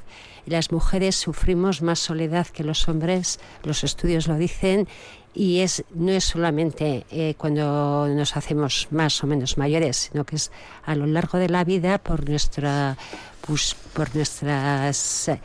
Las 0.45 0.73
mujeres 0.73 1.15
sufrimos 1.15 1.81
más 1.81 1.99
soledad 1.99 2.47
que 2.47 2.65
los 2.65 2.89
hombres, 2.89 3.39
los 3.63 3.85
estudios 3.85 4.27
lo 4.27 4.35
dicen, 4.35 4.89
y 5.33 5.59
es 5.59 5.83
no 5.93 6.11
es 6.11 6.23
solamente 6.23 7.05
eh, 7.11 7.35
cuando 7.37 8.07
nos 8.07 8.37
hacemos 8.37 8.87
más 8.91 9.23
o 9.23 9.27
menos 9.27 9.57
mayores, 9.57 10.09
sino 10.11 10.25
que 10.25 10.35
es 10.35 10.51
a 10.85 10.95
lo 10.95 11.05
largo 11.05 11.37
de 11.37 11.49
la 11.49 11.63
vida 11.63 11.97
por 11.97 12.29
nuestra 12.29 12.97
pues, 13.45 13.75
por 13.93 14.15
nuestras 14.15 15.27
eh, 15.27 15.39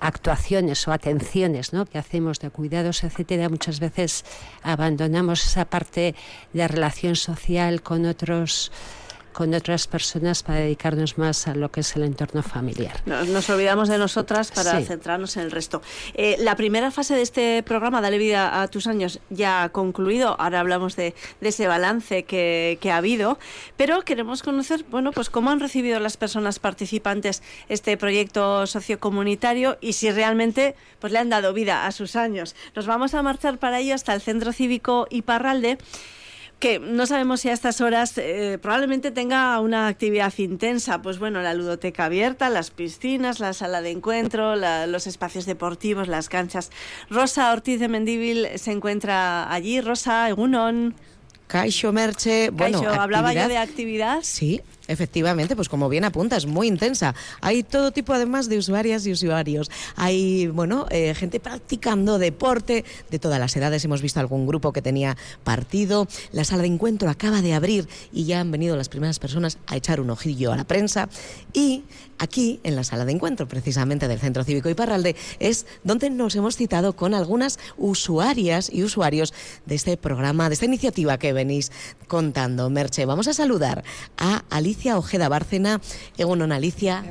actuaciones 0.00 0.86
o 0.86 0.92
atenciones 0.92 1.72
¿no? 1.72 1.86
que 1.86 1.98
hacemos 1.98 2.38
de 2.38 2.50
cuidados, 2.50 3.02
etcétera, 3.02 3.48
muchas 3.48 3.80
veces 3.80 4.24
abandonamos 4.62 5.44
esa 5.44 5.64
parte 5.64 6.14
de 6.52 6.68
relación 6.68 7.16
social 7.16 7.82
con 7.82 8.04
otros 8.04 8.70
con 9.32 9.54
otras 9.54 9.86
personas 9.86 10.42
para 10.42 10.60
dedicarnos 10.60 11.18
más 11.18 11.46
a 11.46 11.54
lo 11.54 11.70
que 11.70 11.80
es 11.80 11.96
el 11.96 12.02
entorno 12.02 12.42
familiar. 12.42 13.02
Nos, 13.06 13.48
olvidamos 13.50 13.88
de 13.88 13.98
nosotras 13.98 14.50
para 14.52 14.80
centrarnos 14.80 15.36
en 15.36 15.44
el 15.44 15.50
resto. 15.50 15.82
Eh, 16.14 16.36
la 16.38 16.56
primera 16.56 16.90
fase 16.90 17.14
de 17.14 17.22
este 17.22 17.62
programa, 17.62 18.00
Dale 18.00 18.18
vida 18.18 18.62
a 18.62 18.68
tus 18.68 18.86
años, 18.86 19.20
ya 19.30 19.62
ha 19.62 19.68
concluido. 19.68 20.36
Ahora 20.40 20.60
hablamos 20.60 20.96
de, 20.96 21.14
ese 21.40 21.66
balance 21.66 22.24
que, 22.24 22.78
ha 22.90 22.96
habido, 22.96 23.38
pero 23.76 24.02
queremos 24.02 24.42
conocer, 24.42 24.84
bueno, 24.90 25.12
pues 25.12 25.30
cómo 25.30 25.50
han 25.50 25.60
recibido 25.60 26.00
las 26.00 26.16
personas 26.16 26.58
participantes 26.58 27.42
este 27.68 27.96
proyecto 27.96 28.66
sociocomunitario 28.66 29.78
y 29.80 29.92
si 29.94 30.10
realmente 30.10 30.74
pues 30.98 31.12
le 31.12 31.18
han 31.18 31.30
dado 31.30 31.52
vida 31.52 31.86
a 31.86 31.92
sus 31.92 32.16
años. 32.16 32.54
Nos 32.74 32.86
vamos 32.86 33.14
a 33.14 33.22
marchar 33.22 33.58
para 33.58 33.80
ello 33.80 33.94
hasta 33.94 34.14
el 34.14 34.20
Centro 34.20 34.52
Cívico 34.52 35.06
Iparralde 35.10 35.78
que 36.60 36.78
no 36.78 37.06
sabemos 37.06 37.40
si 37.40 37.48
a 37.48 37.52
estas 37.52 37.80
horas 37.80 38.16
eh, 38.18 38.58
probablemente 38.60 39.10
tenga 39.10 39.58
una 39.60 39.88
actividad 39.88 40.32
intensa. 40.36 41.00
Pues 41.02 41.18
bueno, 41.18 41.40
la 41.40 41.54
ludoteca 41.54 42.04
abierta, 42.04 42.50
las 42.50 42.70
piscinas, 42.70 43.40
la 43.40 43.54
sala 43.54 43.80
de 43.80 43.90
encuentro, 43.90 44.54
los 44.54 45.06
espacios 45.06 45.46
deportivos, 45.46 46.06
las 46.06 46.28
canchas. 46.28 46.70
Rosa 47.08 47.50
Ortiz 47.52 47.80
de 47.80 47.88
Mendíbil 47.88 48.46
se 48.56 48.72
encuentra 48.72 49.52
allí. 49.52 49.80
Rosa, 49.80 50.28
Egunon. 50.28 50.94
Caixo 51.46 51.92
Merche, 51.92 52.50
bueno, 52.50 52.88
hablaba 52.90 53.32
yo 53.32 53.48
de 53.48 53.58
actividad. 53.58 54.20
Sí, 54.22 54.60
Efectivamente, 54.90 55.54
pues 55.54 55.68
como 55.68 55.88
bien 55.88 56.02
apuntas, 56.04 56.46
muy 56.46 56.66
intensa. 56.66 57.14
Hay 57.40 57.62
todo 57.62 57.92
tipo 57.92 58.12
además 58.12 58.48
de 58.48 58.58
usuarias 58.58 59.06
y 59.06 59.12
usuarios. 59.12 59.70
Hay, 59.94 60.48
bueno, 60.48 60.86
eh, 60.90 61.14
gente 61.14 61.38
practicando 61.38 62.18
deporte 62.18 62.84
de 63.08 63.18
todas 63.20 63.38
las 63.38 63.54
edades. 63.54 63.84
Hemos 63.84 64.02
visto 64.02 64.18
algún 64.18 64.48
grupo 64.48 64.72
que 64.72 64.82
tenía 64.82 65.16
partido. 65.44 66.08
La 66.32 66.42
sala 66.42 66.62
de 66.62 66.68
encuentro 66.68 67.08
acaba 67.08 67.40
de 67.40 67.54
abrir 67.54 67.88
y 68.12 68.24
ya 68.24 68.40
han 68.40 68.50
venido 68.50 68.76
las 68.76 68.88
primeras 68.88 69.20
personas 69.20 69.58
a 69.68 69.76
echar 69.76 70.00
un 70.00 70.10
ojillo 70.10 70.52
a 70.52 70.56
la 70.56 70.64
prensa. 70.64 71.08
Y 71.52 71.84
aquí, 72.18 72.58
en 72.64 72.74
la 72.74 72.82
sala 72.82 73.04
de 73.04 73.12
encuentro, 73.12 73.46
precisamente 73.46 74.08
del 74.08 74.18
Centro 74.18 74.42
Cívico 74.42 74.68
Iparralde, 74.68 75.14
es 75.38 75.66
donde 75.84 76.10
nos 76.10 76.34
hemos 76.34 76.56
citado 76.56 76.96
con 76.96 77.14
algunas 77.14 77.60
usuarias 77.78 78.70
y 78.72 78.82
usuarios 78.82 79.32
de 79.66 79.76
este 79.76 79.96
programa, 79.96 80.48
de 80.48 80.54
esta 80.54 80.66
iniciativa 80.66 81.16
que 81.16 81.32
venís 81.32 81.70
contando. 82.08 82.68
Merche, 82.70 83.06
vamos 83.06 83.28
a 83.28 83.34
saludar 83.34 83.84
a 84.18 84.42
Alicia 84.50 84.79
Ojeda 84.88 85.28
Bárcena. 85.28 85.80
Egunon 86.16 86.52
Alicia. 86.52 87.04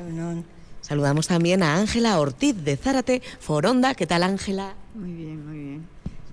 Saludamos 0.82 1.28
también 1.28 1.62
a 1.62 1.76
Ángela 1.76 2.20
Ortiz 2.20 2.56
de 2.64 2.76
Zárate, 2.76 3.22
Foronda. 3.40 3.94
¿Qué 3.94 4.08
tal 4.08 4.24
Ángela? 4.24 4.74
Muy 4.96 5.14
bien, 5.14 5.48
muy 5.48 5.58
bien. 5.58 5.88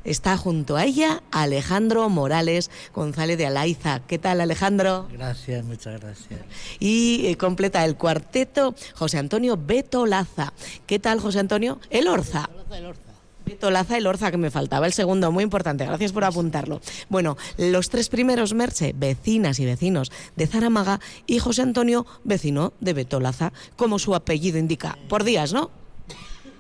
Está 0.05 0.37
junto 0.37 0.77
a 0.77 0.85
ella 0.85 1.23
Alejandro 1.33 2.09
Morales 2.09 2.71
González 2.95 3.37
de 3.39 3.47
Alaiza. 3.47 4.01
¿Qué 4.07 4.19
tal 4.19 4.41
Alejandro? 4.41 5.09
Gracias, 5.13 5.65
muchas 5.65 6.01
gracias. 6.01 6.41
Y 6.79 7.27
eh, 7.27 7.37
completa 7.37 7.85
el 7.85 7.97
cuarteto 7.97 8.75
José 8.95 9.19
Antonio 9.19 9.59
Beto 9.61 10.07
Laza. 10.07 10.53
¿Qué 10.87 11.01
tal 11.01 11.21
José 11.21 11.41
Antonio? 11.41 11.81
El 11.91 12.07
Orza. 12.07 12.49
El 12.71 12.87
Orza. 12.87 13.06
Tolaza 13.55 13.97
el 13.97 14.07
Orza 14.07 14.31
que 14.31 14.37
me 14.37 14.51
faltaba, 14.51 14.87
el 14.87 14.93
segundo, 14.93 15.31
muy 15.33 15.45
importante, 15.45 15.87
gracias 15.87 16.13
por 16.13 16.25
apuntarlo. 16.25 16.81
Bueno, 17.09 17.37
los 17.57 17.89
tres 17.89 18.09
primeros, 18.09 18.55
Merche, 18.55 18.93
vecinas 18.97 19.61
y 19.61 19.65
vecinos 19.65 20.11
de 20.35 20.47
Zaramaga 20.47 21.01
y 21.27 21.39
José 21.39 21.63
Antonio, 21.63 22.07
vecino 22.25 22.73
de 22.81 22.93
Betolaza, 22.93 23.53
como 23.77 23.99
su 23.99 24.15
apellido 24.15 24.59
indica, 24.59 24.99
por 25.09 25.25
días, 25.25 25.53
¿no? 25.53 25.71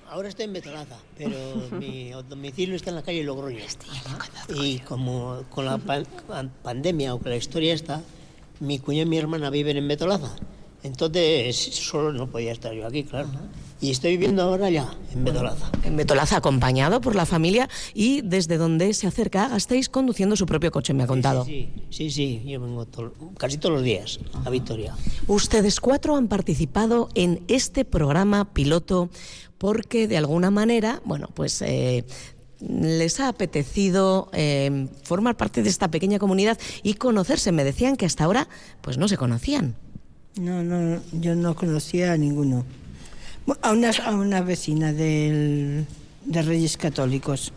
Ahora 0.08 0.28
estoy 0.28 0.46
en 0.46 0.52
Betolaza, 0.52 0.96
pero 1.18 1.36
mi 1.72 2.10
domicilio 2.28 2.76
está 2.76 2.90
en 2.90 2.96
la 2.96 3.02
calle 3.02 3.22
Logroño. 3.24 3.58
Y 4.54 4.78
como 4.80 5.42
con 5.50 5.66
la 5.66 5.78
pandemia 6.62 7.14
o 7.14 7.18
con 7.18 7.30
la 7.30 7.36
historia 7.36 7.74
está, 7.74 8.00
mi 8.60 8.78
cuña 8.78 9.02
y 9.02 9.06
mi 9.06 9.18
hermana 9.18 9.50
viven 9.50 9.76
en 9.76 9.88
Betolaza. 9.88 10.34
Entonces 10.86 11.56
solo 11.56 12.12
no 12.12 12.28
podía 12.28 12.52
estar 12.52 12.72
yo 12.72 12.86
aquí, 12.86 13.04
claro. 13.04 13.28
Y 13.80 13.90
estoy 13.90 14.12
viviendo 14.12 14.42
ahora 14.42 14.70
ya, 14.70 14.90
en 15.12 15.24
Betolaza. 15.24 15.70
En 15.82 15.96
Betolaza, 15.96 16.38
acompañado 16.38 17.02
por 17.02 17.14
la 17.14 17.26
familia 17.26 17.68
y 17.92 18.22
desde 18.22 18.56
donde 18.56 18.94
se 18.94 19.06
acerca 19.06 19.54
estáis 19.54 19.90
conduciendo 19.90 20.34
su 20.34 20.46
propio 20.46 20.70
coche, 20.70 20.94
me 20.94 21.02
ha 21.02 21.06
contado. 21.06 21.44
Sí, 21.44 21.68
sí, 21.90 22.10
sí, 22.10 22.42
yo 22.46 22.60
vengo 22.60 22.86
casi 23.36 23.58
todos 23.58 23.74
los 23.74 23.84
días 23.84 24.18
a 24.44 24.48
Victoria. 24.48 24.94
Ustedes 25.26 25.78
cuatro 25.80 26.16
han 26.16 26.28
participado 26.28 27.10
en 27.14 27.42
este 27.48 27.84
programa 27.84 28.54
piloto 28.54 29.10
porque 29.58 30.08
de 30.08 30.16
alguna 30.16 30.50
manera, 30.50 31.02
bueno, 31.04 31.28
pues 31.34 31.60
eh, 31.60 32.04
les 32.60 33.20
ha 33.20 33.28
apetecido 33.28 34.30
eh, 34.32 34.88
formar 35.02 35.36
parte 35.36 35.62
de 35.62 35.68
esta 35.68 35.90
pequeña 35.90 36.18
comunidad 36.18 36.58
y 36.82 36.94
conocerse. 36.94 37.52
Me 37.52 37.64
decían 37.64 37.96
que 37.96 38.06
hasta 38.06 38.24
ahora 38.24 38.48
pues 38.80 38.96
no 38.96 39.08
se 39.08 39.18
conocían. 39.18 39.76
No, 40.40 40.62
no, 40.62 41.00
yo 41.12 41.34
no 41.34 41.54
conocía 41.54 42.12
a 42.12 42.16
ninguno. 42.16 42.64
A 43.62 43.72
una, 43.72 43.90
a 43.90 44.10
una 44.14 44.40
vecina 44.42 44.92
del, 44.92 45.86
de 46.24 46.42
Reyes 46.42 46.76
Católicos. 46.76 47.52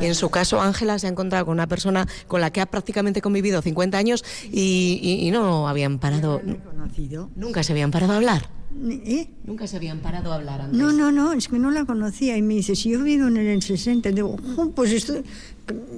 Y 0.00 0.04
en 0.06 0.14
su 0.14 0.30
caso, 0.30 0.60
Ángela 0.60 0.98
se 0.98 1.06
ha 1.06 1.10
encontrado 1.10 1.44
con 1.46 1.52
una 1.54 1.66
persona 1.66 2.06
con 2.28 2.40
la 2.40 2.50
que 2.50 2.60
ha 2.60 2.66
prácticamente 2.66 3.20
convivido 3.20 3.60
50 3.60 3.98
años 3.98 4.24
y, 4.50 5.00
y- 5.02 5.26
y 5.26 5.30
no 5.32 5.68
habían 5.68 5.98
parado, 5.98 6.40
No 6.44 6.56
nunca 7.36 7.62
se 7.62 7.72
habían 7.72 7.90
parado 7.90 8.12
a 8.12 8.16
hablar. 8.16 8.48
¿Eh? 8.88 9.28
Nunca 9.44 9.66
se 9.68 9.76
habían 9.76 10.00
parado 10.00 10.32
a 10.32 10.36
hablar 10.36 10.60
antes. 10.62 10.78
No, 10.78 10.92
no, 10.92 11.12
no, 11.12 11.32
es 11.32 11.46
que 11.48 11.58
no 11.58 11.70
la 11.70 11.84
conocía. 11.84 12.36
Y 12.36 12.42
me 12.42 12.54
dice, 12.54 12.74
si 12.74 12.90
yo 12.90 13.02
vivo 13.02 13.28
en 13.28 13.36
el 13.36 13.62
60, 13.62 14.10
digo, 14.10 14.36
"Jo, 14.56 14.70
pues 14.70 14.90
esto, 14.92 15.14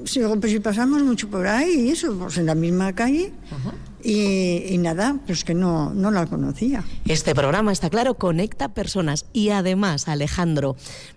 si, 0.05 0.21
pues 0.21 0.53
si 0.53 0.61
pasamos 0.61 1.03
mucho 1.03 1.29
por 1.29 1.47
ahí 1.47 1.87
y 1.87 1.91
eso, 1.91 2.15
pues 2.19 2.37
en 2.39 2.47
la 2.47 2.55
misma 2.55 2.93
calle. 2.95 3.33
Y, 4.07 4.73
y 4.73 4.79
nada, 4.79 5.19
pues 5.27 5.43
que 5.43 5.53
no, 5.53 5.93
no 5.93 6.13
la 6.13 6.27
conocía. 6.27 6.85
Este 7.07 7.35
programa, 7.35 7.73
está 7.73 7.91
claro, 7.91 8.15
conecta 8.15 8.69
personas 8.69 9.27
y 9.33 9.49
además, 9.49 10.07
Alejandro, 10.07 10.77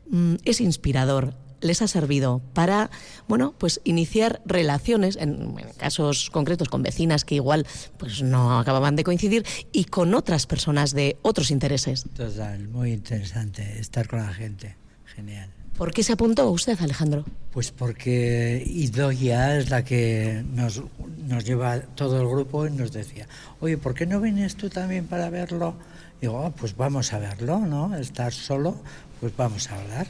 mm, 0.09 0.37
es 0.43 0.59
inspirador. 0.59 1.35
Les 1.61 1.83
ha 1.83 1.87
servido 1.87 2.41
para, 2.53 2.89
bueno, 3.27 3.53
pues 3.59 3.79
iniciar 3.83 4.41
relaciones, 4.43 5.17
en, 5.17 5.55
en 5.59 5.69
casos 5.77 6.31
concretos 6.31 6.67
con 6.67 6.81
vecinas 6.81 7.25
que 7.25 7.35
igual 7.35 7.67
pues 7.97 8.23
no 8.23 8.57
acababan 8.57 8.95
de 8.95 9.03
coincidir 9.03 9.45
y 9.71 9.83
con 9.83 10.15
otras 10.15 10.47
personas 10.47 10.93
de 10.95 11.17
otros 11.21 11.51
intereses. 11.51 12.05
Total, 12.15 12.67
muy 12.69 12.93
interesante 12.93 13.79
estar 13.79 14.07
con 14.07 14.19
la 14.19 14.33
gente. 14.33 14.77
Genial. 15.05 15.58
¿Por 15.79 15.93
qué 15.93 16.03
se 16.03 16.11
apuntó 16.11 16.51
usted, 16.51 16.77
Alejandro? 16.81 17.23
Pues 17.51 17.71
porque 17.71 18.61
Idoia 18.67 19.55
es 19.57 19.69
la 19.69 19.81
que 19.85 20.43
nos, 20.53 20.83
nos 21.25 21.45
lleva 21.45 21.79
todo 21.79 22.19
el 22.19 22.27
grupo 22.27 22.67
y 22.67 22.71
nos 22.71 22.91
decía, 22.91 23.29
oye, 23.61 23.77
¿por 23.77 23.93
qué 23.93 24.05
no 24.05 24.19
vienes 24.19 24.57
tú 24.57 24.69
también 24.69 25.05
para 25.05 25.29
verlo? 25.29 25.75
Digo, 26.19 26.43
"Ah, 26.45 26.51
pues 26.53 26.75
vamos 26.75 27.13
a 27.13 27.19
verlo, 27.19 27.59
¿no? 27.59 27.95
Estar 27.95 28.33
solo, 28.33 28.75
pues 29.19 29.35
vamos 29.35 29.69
a 29.69 29.79
hablar. 29.79 30.07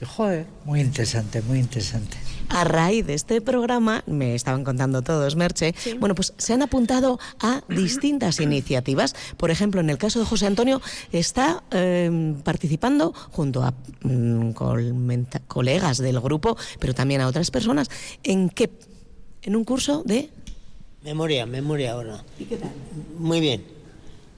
Y 0.00 0.04
joder, 0.04 0.46
muy 0.64 0.80
interesante, 0.80 1.42
muy 1.42 1.58
interesante. 1.58 2.16
A 2.50 2.64
raíz 2.64 3.06
de 3.06 3.14
este 3.14 3.40
programa, 3.40 4.04
me 4.06 4.34
estaban 4.34 4.64
contando 4.64 5.02
todos, 5.02 5.34
Merche, 5.36 5.74
bueno, 5.98 6.14
pues 6.14 6.32
se 6.38 6.52
han 6.52 6.62
apuntado 6.62 7.18
a 7.40 7.62
distintas 7.68 8.40
iniciativas. 8.40 9.14
Por 9.36 9.50
ejemplo, 9.50 9.80
en 9.80 9.90
el 9.90 9.98
caso 9.98 10.20
de 10.20 10.24
José 10.24 10.46
Antonio, 10.46 10.80
está 11.12 11.62
eh, 11.72 12.34
participando 12.44 13.12
junto 13.32 13.64
a 13.64 13.74
mm, 14.02 14.52
colegas 15.46 15.98
del 15.98 16.20
grupo, 16.20 16.56
pero 16.78 16.94
también 16.94 17.20
a 17.20 17.26
otras 17.26 17.50
personas, 17.50 17.90
en 18.22 18.50
qué, 18.50 18.70
en 19.42 19.56
un 19.56 19.64
curso 19.64 20.02
de 20.06 20.30
Memoria, 21.02 21.46
memoria 21.46 21.92
ahora. 21.92 22.24
¿Y 22.38 22.44
qué 22.44 22.56
tal? 22.56 22.72
Muy 23.18 23.40
bien. 23.40 23.77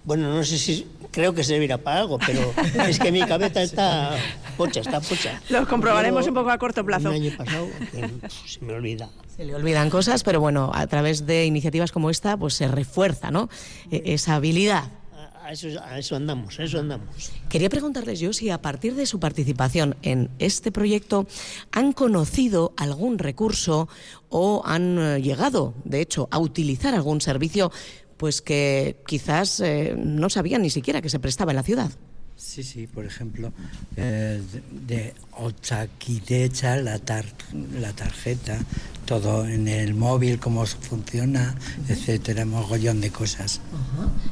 Bueno, 0.05 0.33
no 0.35 0.43
sé 0.45 0.59
si 0.59 0.87
creo 1.11 1.35
que 1.35 1.45
servirá 1.45 1.79
para 1.79 2.01
algo, 2.01 2.19
pero 2.25 2.53
es 2.89 2.99
que 2.99 3.13
mi 3.13 3.21
cabeza 3.23 3.63
está 3.63 4.17
pocha, 4.57 4.81
está 4.81 5.01
pocha. 5.01 5.41
Lo 5.51 5.67
comprobaremos 5.69 6.27
un 6.27 6.35
poco 6.35 6.51
a 6.51 6.59
corto 6.59 6.85
plazo. 6.85 7.09
Un 7.11 7.15
año 7.17 7.33
pasado 7.37 7.69
que 7.93 8.09
pf, 8.09 8.49
se 8.49 8.61
me 8.65 8.73
olvida. 8.75 9.11
Se 9.37 9.45
le 9.45 9.55
olvidan 9.55 9.91
cosas, 9.91 10.23
pero 10.23 10.41
bueno, 10.41 10.71
a 10.75 10.87
través 10.87 11.27
de 11.27 11.45
iniciativas 11.47 11.93
como 11.93 12.11
esta, 12.11 12.37
pues 12.37 12.55
se 12.55 12.69
refuerza, 12.69 13.31
¿no? 13.31 13.49
E- 13.91 14.03
esa 14.15 14.37
habilidad. 14.37 14.85
A- 15.15 15.49
A 15.49 15.53
eso, 15.53 15.69
a 15.83 15.99
eso 15.99 16.17
andamos, 16.17 16.59
a 16.61 16.65
eso 16.65 16.79
andamos. 16.79 17.33
Quería 17.49 17.69
preguntarles 17.69 18.21
yo 18.21 18.33
si 18.33 18.51
a 18.51 18.61
partir 18.63 18.95
de 18.95 19.05
su 19.07 19.19
participación 19.19 19.97
en 20.03 20.31
este 20.39 20.71
proyecto 20.71 21.27
han 21.73 21.93
conocido 21.93 22.73
algún 22.77 23.19
recurso 23.19 23.89
o 24.29 24.63
han 24.65 24.99
eh, 24.99 25.23
llegado, 25.23 25.75
de 25.85 26.01
hecho, 26.03 26.29
a 26.31 26.39
utilizar 26.39 26.95
algún 26.95 27.21
servicio 27.21 27.73
pues 28.21 28.43
que 28.43 29.01
quizás 29.07 29.61
eh, 29.61 29.95
no 29.97 30.29
sabían 30.29 30.61
ni 30.61 30.69
siquiera 30.69 31.01
que 31.01 31.09
se 31.09 31.19
prestaba 31.19 31.53
en 31.53 31.57
la 31.57 31.63
ciudad. 31.63 31.91
Sí, 32.43 32.63
sí, 32.63 32.87
por 32.87 33.05
ejemplo, 33.05 33.53
eh, 33.97 34.41
de, 34.87 34.95
de 34.97 35.15
Ochaquidecha, 35.33 36.77
la, 36.77 36.99
tar, 36.99 37.27
la 37.79 37.93
tarjeta, 37.93 38.59
todo 39.05 39.45
en 39.47 39.69
el 39.69 39.95
móvil, 39.95 40.41
cómo 40.41 40.65
funciona, 40.65 41.55
etcétera, 41.87 42.47
mogollón 42.47 43.03
de 43.03 43.11
cosas. 43.11 43.61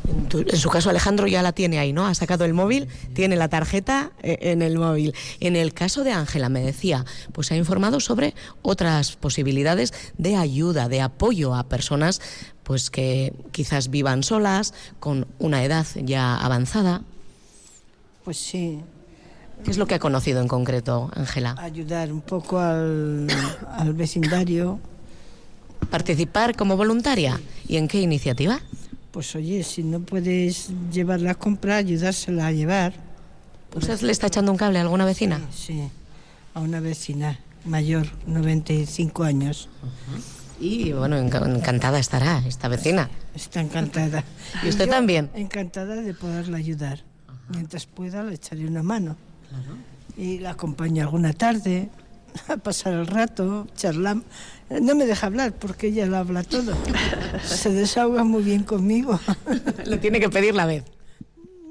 En, 0.08 0.26
tu- 0.30 0.38
en 0.40 0.56
su 0.56 0.70
caso, 0.70 0.88
Alejandro 0.88 1.26
ya 1.26 1.42
la 1.42 1.52
tiene 1.52 1.78
ahí, 1.78 1.92
¿no? 1.92 2.06
Ha 2.06 2.14
sacado 2.14 2.46
el 2.46 2.54
móvil, 2.54 2.88
tiene 3.12 3.36
la 3.36 3.48
tarjeta 3.48 4.10
eh, 4.22 4.38
en 4.40 4.62
el 4.62 4.78
móvil. 4.78 5.14
En 5.40 5.54
el 5.54 5.74
caso 5.74 6.02
de 6.02 6.12
Ángela, 6.12 6.48
me 6.48 6.60
decía, 6.62 7.04
pues 7.32 7.52
ha 7.52 7.56
informado 7.56 8.00
sobre 8.00 8.34
otras 8.62 9.16
posibilidades 9.16 9.92
de 10.16 10.34
ayuda, 10.34 10.88
de 10.88 11.02
apoyo 11.02 11.54
a 11.54 11.68
personas 11.68 12.22
pues 12.62 12.88
que 12.90 13.34
quizás 13.52 13.90
vivan 13.90 14.22
solas, 14.22 14.72
con 14.98 15.26
una 15.38 15.62
edad 15.62 15.86
ya 16.02 16.36
avanzada. 16.36 17.02
Pues 18.28 18.36
sí, 18.36 18.78
¿Qué 19.64 19.70
es 19.70 19.78
lo 19.78 19.86
que 19.86 19.94
ha 19.94 19.98
conocido 19.98 20.42
en 20.42 20.48
concreto, 20.48 21.10
Ángela? 21.14 21.54
ayudar 21.58 22.12
un 22.12 22.20
poco 22.20 22.58
al, 22.58 23.26
al 23.70 23.94
vecindario. 23.94 24.78
¿Participar 25.90 26.54
como 26.54 26.76
voluntaria? 26.76 27.40
¿Y 27.66 27.78
en 27.78 27.88
qué 27.88 28.02
iniciativa? 28.02 28.60
Pues 29.12 29.34
oye, 29.34 29.62
si 29.64 29.82
no 29.82 30.00
puedes 30.00 30.68
llevar 30.92 31.22
la 31.22 31.36
compra, 31.36 31.76
ayudársela 31.76 32.48
a 32.48 32.52
llevar. 32.52 32.92
¿Usted 33.74 33.98
le 34.02 34.12
está 34.12 34.26
echando 34.26 34.52
un 34.52 34.58
cable 34.58 34.76
a 34.78 34.82
alguna 34.82 35.06
vecina? 35.06 35.40
Sí, 35.50 35.88
a 36.52 36.60
una 36.60 36.80
vecina 36.80 37.40
mayor, 37.64 38.08
95 38.26 39.24
años. 39.24 39.70
Y 40.60 40.92
bueno, 40.92 41.16
enca- 41.16 41.48
encantada 41.48 41.98
estará 41.98 42.42
esta 42.46 42.68
vecina. 42.68 43.08
Está 43.34 43.62
encantada. 43.62 44.22
¿Y 44.62 44.68
usted 44.68 44.84
yo 44.84 44.90
también? 44.90 45.30
Encantada 45.34 45.94
de 45.96 46.12
poderla 46.12 46.58
ayudar. 46.58 47.07
Mientras 47.48 47.86
pueda, 47.86 48.22
le 48.22 48.34
echaré 48.34 48.66
una 48.66 48.82
mano. 48.82 49.16
Y 50.16 50.38
la 50.38 50.50
acompaño 50.50 51.02
alguna 51.02 51.32
tarde 51.32 51.88
a 52.48 52.56
pasar 52.56 52.94
el 52.94 53.06
rato, 53.06 53.66
charlamos. 53.76 54.24
No 54.82 54.94
me 54.94 55.06
deja 55.06 55.26
hablar 55.26 55.52
porque 55.52 55.88
ella 55.88 56.06
lo 56.06 56.16
habla 56.18 56.42
todo. 56.42 56.74
Se 57.44 57.70
desahoga 57.72 58.24
muy 58.24 58.42
bien 58.42 58.64
conmigo. 58.64 59.18
Le 59.84 59.96
tiene 59.98 60.20
que 60.20 60.28
pedir 60.28 60.54
la 60.54 60.66
vez. 60.66 60.84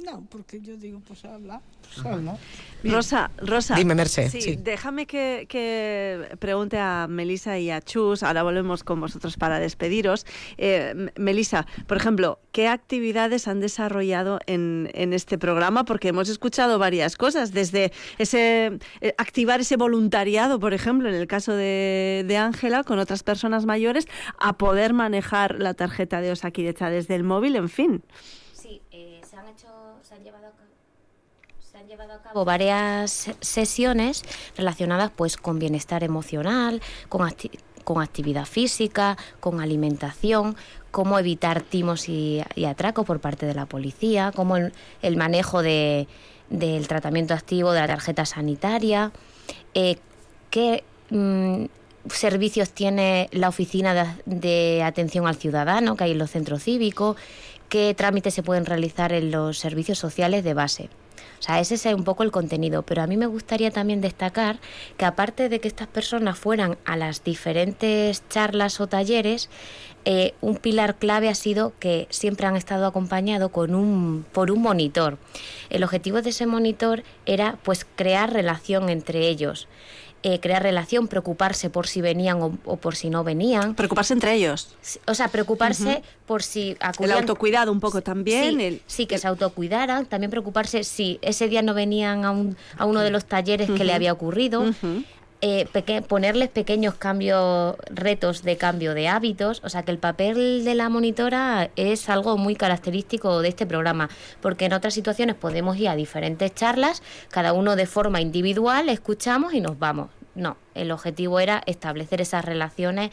No, 0.10 0.26
porque 0.30 0.62
yo 0.62 0.78
digo, 0.78 1.02
pues 1.06 1.26
habla, 1.26 1.62
pues 1.82 2.06
habla. 2.06 2.38
Rosa, 2.84 3.30
Rosa. 3.38 3.76
Dime, 3.76 3.98
Sí, 4.06 4.30
sí. 4.42 4.56
déjame 4.56 5.06
que, 5.06 5.48
que 5.50 6.30
pregunte 6.40 6.78
a 6.80 7.08
Melisa 7.10 7.60
y 7.60 7.72
a 7.72 7.82
Chus. 7.82 8.24
Ahora 8.24 8.44
volvemos 8.44 8.84
con 8.86 9.02
vosotros 9.02 9.36
para 9.36 9.60
despediros. 9.60 10.26
Eh, 10.58 11.10
Melisa, 11.18 11.68
por 11.88 11.98
ejemplo, 11.98 12.40
¿qué 12.54 12.68
actividades 12.70 13.48
han 13.50 13.60
desarrollado 13.60 14.40
en, 14.46 14.90
en 14.94 15.12
este 15.12 15.38
programa? 15.38 15.84
Porque 15.84 16.10
hemos 16.10 16.30
escuchado 16.30 16.80
varias 16.80 17.18
cosas, 17.18 17.52
desde 17.52 17.92
ese 18.18 18.80
eh, 19.02 19.14
activar 19.18 19.60
ese 19.60 19.76
voluntariado, 19.76 20.60
por 20.60 20.74
ejemplo, 20.74 21.10
en 21.10 21.16
el 21.16 21.28
caso 21.28 21.52
de 21.54 22.24
de 22.26 22.38
Ángela, 22.38 22.84
con 22.84 23.00
otras 23.00 23.24
personas 23.24 23.66
mayores, 23.66 24.08
a 24.40 24.58
poder 24.58 24.94
manejar 24.94 25.56
la 25.60 25.74
tarjeta 25.74 26.22
de 26.22 26.32
Osakidecha 26.32 26.90
desde 26.90 27.16
el 27.16 27.24
móvil, 27.24 27.56
en 27.58 27.70
fin. 27.70 28.04
Sí, 28.54 28.82
eh, 28.92 29.17
se 31.60 31.78
han 31.78 31.88
llevado 31.88 32.14
a 32.14 32.22
cabo, 32.22 32.46
varias 32.46 33.12
se- 33.12 33.36
sesiones 33.42 34.24
relacionadas 34.56 35.12
pues 35.16 35.38
con 35.38 35.60
bienestar 35.60 36.04
emocional, 36.04 36.82
con, 37.10 37.22
acti- 37.22 37.60
con 37.84 38.02
actividad 38.02 38.46
física, 38.46 39.18
con 39.40 39.62
alimentación, 39.62 40.56
cómo 40.92 41.20
evitar 41.20 41.62
timos 41.62 42.10
y, 42.10 42.42
y 42.56 42.66
atracos 42.66 43.06
por 43.06 43.20
parte 43.20 43.46
de 43.46 43.54
la 43.54 43.66
policía, 43.66 44.32
cómo 44.36 44.58
el, 44.58 45.18
manejo 45.18 45.62
de, 45.62 46.08
del 46.50 46.88
tratamiento 46.88 47.34
activo 47.34 47.72
de 47.72 47.82
la 47.82 47.88
tarjeta 47.88 48.26
sanitaria, 48.26 49.12
eh, 49.74 49.98
qué 50.50 50.84
mm, 51.10 51.66
servicios 52.10 52.72
tiene 52.72 53.30
la 53.34 53.50
oficina 53.50 54.18
de 54.26 54.82
atención 54.84 55.28
al 55.28 55.36
ciudadano 55.36 55.96
que 55.96 56.06
hay 56.06 56.12
en 56.12 56.18
los 56.20 56.32
centros 56.32 56.64
cívicos, 56.64 57.18
qué 57.70 57.94
trámites 57.96 58.34
se 58.34 58.44
pueden 58.44 58.66
realizar 58.66 59.14
en 59.14 59.32
los 59.32 59.60
servicios 59.60 60.00
sociales 60.00 60.44
de 60.44 60.54
base. 60.54 60.90
O 61.40 61.42
sea, 61.42 61.60
ese 61.60 61.76
es 61.76 61.86
un 61.86 62.04
poco 62.04 62.24
el 62.24 62.32
contenido, 62.32 62.82
pero 62.84 63.04
a 63.04 63.08
mí 63.08 63.16
me 63.16 63.28
gustaría 63.28 63.70
también 63.70 64.02
destacar 64.02 64.60
que 64.98 65.06
aparte 65.06 65.50
de 65.50 65.60
que 65.60 65.68
estas 65.68 65.88
personas 65.88 66.38
fueran 66.38 66.78
a 66.86 66.98
las 66.98 67.24
diferentes 67.24 68.24
charlas 68.28 68.82
o 68.82 68.88
talleres, 68.88 69.50
eh, 70.06 70.34
un 70.42 70.56
pilar 70.56 70.96
clave 70.96 71.30
ha 71.30 71.36
sido 71.36 71.74
que 71.80 72.08
siempre 72.10 72.48
han 72.48 72.56
estado 72.56 72.88
acompañados 72.88 73.52
con 73.52 73.76
un, 73.76 74.26
por 74.32 74.52
un 74.52 74.62
monitor. 74.62 75.18
El 75.70 75.84
objetivo 75.84 76.22
de 76.22 76.32
ese 76.32 76.48
monitor 76.48 77.04
era 77.26 77.60
pues 77.64 77.86
crear 77.96 78.34
relación 78.34 78.90
entre 78.90 79.28
ellos, 79.28 79.68
eh, 80.24 80.40
crear 80.40 80.64
relación, 80.64 81.08
preocuparse 81.08 81.70
por 81.70 81.88
si 81.88 82.02
venían 82.02 82.42
o, 82.42 82.58
o 82.66 82.78
por 82.78 82.96
si 82.96 83.10
no 83.10 83.24
venían. 83.24 83.76
Preocuparse 83.76 84.14
entre 84.14 84.34
ellos. 84.34 84.76
O 85.06 85.14
sea, 85.14 85.28
preocuparse 85.30 86.02
por 86.26 86.44
si 86.44 86.72
El 86.72 86.78
acudían... 86.82 87.18
autocuidado 87.20 87.72
un 87.72 87.80
poco 87.80 88.02
también. 88.02 88.58
Sí, 88.58 88.64
el- 88.66 88.82
sí, 88.88 89.06
que 89.06 89.18
se 89.18 89.28
autocuidaran, 89.28 90.06
también 90.06 90.30
preocuparse 90.32 90.84
si 90.84 91.20
ese 91.22 91.48
día 91.48 91.62
no 91.62 91.74
venían 91.74 92.26
a, 92.26 92.32
un- 92.32 92.58
a 92.78 92.86
uno 92.86 93.02
de 93.02 93.12
los 93.12 93.26
talleres 93.26 93.70
que 93.70 93.84
le 93.84 93.94
había 93.94 94.12
ocurrido. 94.14 94.62
Ujú. 94.62 95.04
Eh, 95.42 95.68
ponerles 96.08 96.50
pequeños 96.50 96.96
cambios, 96.96 97.76
retos 97.90 98.44
de 98.44 98.58
cambio 98.58 98.94
de 98.94 99.08
hábitos. 99.08 99.62
O 99.64 99.70
sea 99.70 99.84
que 99.84 99.92
el 99.92 100.00
papel 100.00 100.64
de 100.64 100.76
la 100.76 100.90
monitora 100.90 101.70
es 101.76 102.10
algo 102.10 102.38
muy 102.38 102.56
característico 102.56 103.42
de 103.42 103.50
este 103.50 103.66
programa, 103.66 104.10
porque 104.42 104.66
en 104.66 104.74
otras 104.74 104.94
situaciones 104.94 105.36
podemos 105.36 105.78
ir 105.78 105.90
a 105.90 105.96
diferentes 105.96 106.54
charlas, 106.54 107.04
cada 107.30 107.54
uno 107.54 107.76
de 107.76 107.86
forma 107.86 108.22
individual, 108.22 108.90
escuchamos 108.90 109.54
y 109.54 109.62
nos 109.62 109.78
vamos. 109.78 110.10
No, 110.36 110.58
el 110.76 110.92
objetivo 110.92 111.40
era 111.40 111.64
establecer 111.66 112.22
esas 112.22 112.46
relaciones 112.46 113.12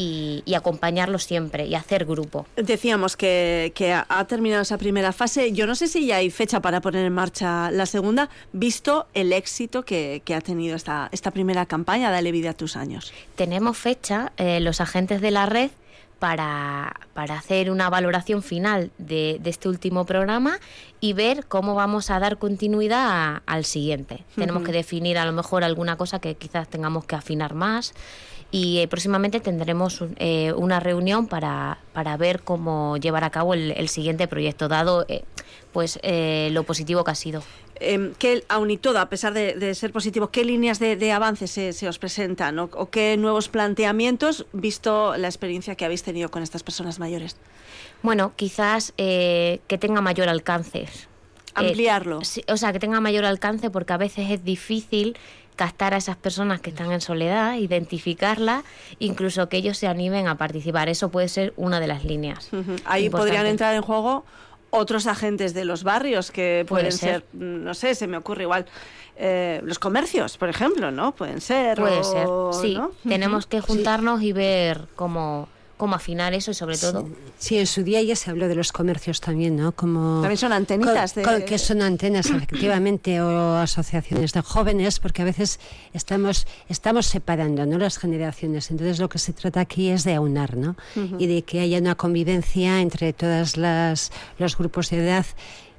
y, 0.00 0.54
acompañarlo 0.54 1.18
siempre 1.18 1.66
y 1.66 1.74
hacer 1.74 2.04
grupo. 2.04 2.46
Decíamos 2.56 3.16
que, 3.16 3.72
ha 4.08 4.24
terminado 4.26 4.62
esa 4.62 4.78
primera 4.78 5.12
fase. 5.12 5.52
Yo 5.52 5.66
no 5.66 5.74
sé 5.74 5.88
si 5.88 6.06
ya 6.06 6.16
hay 6.16 6.30
fecha 6.30 6.60
para 6.60 6.80
poner 6.80 7.06
en 7.06 7.12
marcha 7.12 7.70
la 7.70 7.86
segunda, 7.86 8.28
visto 8.52 9.06
el 9.14 9.32
éxito 9.32 9.84
que, 9.84 10.22
ha 10.34 10.40
tenido 10.40 10.76
esta, 10.76 11.08
esta 11.12 11.30
primera 11.30 11.66
campaña, 11.66 12.10
Dale 12.10 12.32
vida 12.32 12.50
a 12.50 12.54
tus 12.54 12.76
años. 12.76 13.12
Tenemos 13.36 13.76
fecha, 13.76 14.32
eh, 14.36 14.60
los 14.60 14.80
agentes 14.80 15.20
de 15.20 15.30
la 15.30 15.46
red 15.46 15.70
para, 16.18 16.92
hacer 17.14 17.70
una 17.70 17.90
valoración 17.90 18.42
final 18.42 18.90
de, 18.98 19.40
este 19.44 19.68
último 19.68 20.04
programa 20.04 20.58
y 21.00 21.14
ver 21.14 21.46
cómo 21.46 21.74
vamos 21.74 22.10
a 22.10 22.18
dar 22.20 22.38
continuidad 22.38 23.42
al 23.46 23.64
siguiente. 23.64 24.24
Tenemos 24.36 24.62
que 24.62 24.72
definir 24.72 25.18
a 25.18 25.24
lo 25.24 25.32
mejor 25.32 25.64
alguna 25.64 25.96
cosa 25.96 26.20
que 26.20 26.34
quizás 26.34 26.68
tengamos 26.68 27.04
que 27.04 27.16
afinar 27.16 27.54
más 27.54 27.94
y 28.50 28.78
eh, 28.78 28.88
próximamente 28.88 29.40
tendremos 29.40 30.02
eh, 30.16 30.52
una 30.54 30.80
reunión 30.80 31.26
para, 31.26 31.78
para, 31.92 32.16
ver 32.16 32.40
cómo 32.40 32.96
llevar 32.96 33.24
a 33.24 33.30
cabo 33.30 33.54
el, 33.54 33.88
siguiente 33.88 34.26
proyecto, 34.26 34.68
dado 34.68 35.04
eh, 35.08 35.22
pues 35.72 36.00
lo 36.52 36.64
positivo 36.64 37.04
que 37.04 37.10
ha 37.12 37.14
sido. 37.14 37.42
Eh, 37.76 38.12
¿qué, 38.18 38.44
aun 38.48 38.70
y 38.70 38.76
todo, 38.76 38.98
a 38.98 39.08
pesar 39.08 39.32
de, 39.32 39.74
ser 39.74 39.92
positivo, 39.92 40.30
¿qué 40.30 40.44
líneas 40.44 40.78
de, 40.80 41.12
avance 41.12 41.46
se, 41.46 41.88
os 41.88 41.98
presentan 41.98 42.58
o, 42.58 42.90
qué 42.90 43.16
nuevos 43.16 43.48
planteamientos, 43.48 44.46
visto 44.52 45.16
la 45.16 45.28
experiencia 45.28 45.76
que 45.76 45.84
habéis 45.84 46.02
tenido 46.02 46.30
con 46.30 46.42
estas 46.42 46.62
personas 46.62 46.98
mayores? 46.98 47.36
Bueno, 48.02 48.32
quizás 48.36 48.92
que 48.96 49.78
tenga 49.78 50.00
mayor 50.00 50.28
alcance. 50.28 50.88
Ampliarlo. 51.54 52.18
o 52.18 52.56
sea, 52.56 52.72
que 52.72 52.78
tenga 52.78 53.00
mayor 53.00 53.24
alcance 53.24 53.70
porque 53.70 53.92
a 53.92 53.96
veces 53.96 54.30
es 54.30 54.44
difícil 54.44 55.16
captar 55.60 55.92
a 55.92 55.98
esas 55.98 56.16
personas 56.16 56.62
que 56.62 56.70
están 56.70 56.90
en 56.90 57.02
soledad, 57.02 57.56
identificarlas, 57.56 58.64
incluso 58.98 59.50
que 59.50 59.58
ellos 59.58 59.76
se 59.76 59.88
animen 59.88 60.26
a 60.26 60.38
participar. 60.38 60.88
Eso 60.88 61.10
puede 61.10 61.28
ser 61.28 61.52
una 61.58 61.80
de 61.80 61.86
las 61.86 62.02
líneas. 62.02 62.48
Ahí 62.86 63.10
podrían 63.10 63.44
entrar 63.44 63.74
en 63.74 63.82
juego 63.82 64.24
otros 64.70 65.06
agentes 65.06 65.52
de 65.52 65.66
los 65.66 65.84
barrios 65.84 66.30
que 66.30 66.64
pueden 66.66 66.92
ser. 66.92 67.26
no 67.34 67.74
sé, 67.74 67.94
se 67.94 68.06
me 68.06 68.16
ocurre 68.16 68.44
igual. 68.44 68.64
Eh, 69.16 69.60
los 69.62 69.78
comercios, 69.78 70.38
por 70.38 70.48
ejemplo, 70.48 70.90
¿no? 70.90 71.12
Pueden 71.12 71.42
ser. 71.42 71.76
Puede 71.76 72.04
ser, 72.04 72.26
sí. 72.58 72.80
Tenemos 73.06 73.46
que 73.46 73.60
juntarnos 73.60 74.22
y 74.22 74.32
ver 74.32 74.88
cómo 74.96 75.46
cómo 75.80 75.96
afinar 75.96 76.34
eso 76.34 76.50
y 76.50 76.54
sobre 76.54 76.76
todo... 76.76 77.08
Sí, 77.38 77.58
en 77.58 77.66
su 77.66 77.82
día 77.82 78.02
ya 78.02 78.14
se 78.14 78.30
habló 78.30 78.46
de 78.48 78.54
los 78.54 78.70
comercios 78.70 79.20
también, 79.20 79.56
¿no? 79.56 79.72
Como, 79.72 80.20
también 80.20 80.36
son 80.36 80.52
antenitas. 80.52 81.14
que 81.46 81.58
son 81.58 81.80
antenas, 81.80 82.26
efectivamente, 82.30 83.20
o 83.22 83.56
asociaciones 83.56 84.34
de 84.34 84.42
jóvenes, 84.42 85.00
porque 85.00 85.22
a 85.22 85.24
veces 85.24 85.58
estamos, 85.94 86.46
estamos 86.68 87.06
separando 87.06 87.64
¿no? 87.64 87.78
las 87.78 87.98
generaciones. 87.98 88.70
Entonces 88.70 89.00
lo 89.00 89.08
que 89.08 89.18
se 89.18 89.32
trata 89.32 89.60
aquí 89.60 89.88
es 89.88 90.04
de 90.04 90.14
aunar, 90.14 90.56
¿no? 90.56 90.76
Y 91.18 91.26
de 91.26 91.42
que 91.42 91.60
haya 91.60 91.78
una 91.78 91.94
convivencia 91.94 92.80
entre 92.80 93.14
todos 93.14 93.56
los 93.56 94.58
grupos 94.58 94.90
de 94.90 94.98
edad 94.98 95.26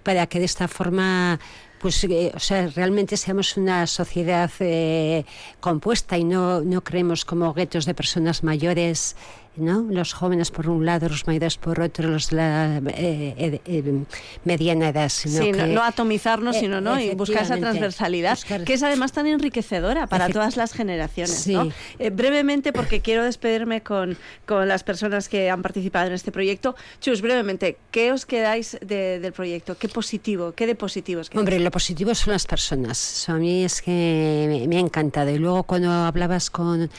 para 0.01 0.25
que 0.25 0.39
de 0.39 0.45
esta 0.45 0.67
forma 0.67 1.39
pues 1.81 2.03
eh, 2.03 2.31
o 2.35 2.39
sea, 2.39 2.67
realmente 2.67 3.17
seamos 3.17 3.57
una 3.57 3.87
sociedad 3.87 4.51
eh, 4.59 5.25
compuesta 5.59 6.17
y 6.17 6.23
no, 6.23 6.61
no 6.61 6.83
creemos 6.83 7.25
como 7.25 7.53
guetos 7.53 7.85
de 7.85 7.95
personas 7.95 8.43
mayores 8.43 9.15
¿no? 9.55 9.81
Los 9.89 10.13
jóvenes 10.13 10.49
por 10.51 10.69
un 10.69 10.85
lado, 10.85 11.09
los 11.09 11.27
mayores 11.27 11.57
por 11.57 11.79
otro, 11.81 12.09
los 12.09 12.29
de 12.29 12.37
la 12.37 12.77
eh, 12.77 13.35
eh, 13.37 13.61
eh, 13.65 14.03
mediana 14.45 14.89
edad. 14.89 15.09
Sino 15.09 15.43
sí, 15.43 15.51
no, 15.51 15.83
atomizarnos, 15.83 16.55
sino 16.55 16.79
¿no? 16.79 16.99
y 16.99 17.13
buscar 17.15 17.43
esa 17.43 17.57
transversalidad, 17.57 18.39
que 18.65 18.73
es 18.73 18.83
además 18.83 19.11
tan 19.11 19.27
enriquecedora 19.27 20.07
para 20.07 20.29
todas 20.29 20.55
las 20.55 20.73
generaciones. 20.73 21.47
brevemente, 22.13 22.71
porque 22.71 23.01
quiero 23.01 23.23
despedirme 23.23 23.81
con, 23.81 24.17
con 24.45 24.67
las 24.67 24.83
personas 24.83 25.27
que 25.27 25.49
han 25.49 25.61
participado 25.61 26.07
en 26.07 26.13
este 26.13 26.31
proyecto. 26.31 26.75
Chus, 26.99 27.21
brevemente, 27.21 27.77
¿qué 27.91 28.11
os 28.11 28.25
quedáis 28.25 28.77
del 28.81 29.33
proyecto? 29.33 29.77
¿Qué 29.77 29.89
positivo, 29.89 30.53
qué 30.53 30.65
de 30.65 30.75
positivos? 30.75 31.29
Hombre, 31.35 31.59
lo 31.59 31.71
positivo 31.71 32.15
son 32.15 32.33
las 32.33 32.45
personas. 32.45 33.27
a 33.27 33.35
mí 33.35 33.65
es 33.65 33.81
que 33.81 34.65
me 34.67 34.77
ha 34.77 34.79
encantado. 34.79 35.29
Y 35.29 35.37
luego 35.37 35.63
cuando 35.63 35.91
hablabas 35.91 36.49
con 36.49 36.89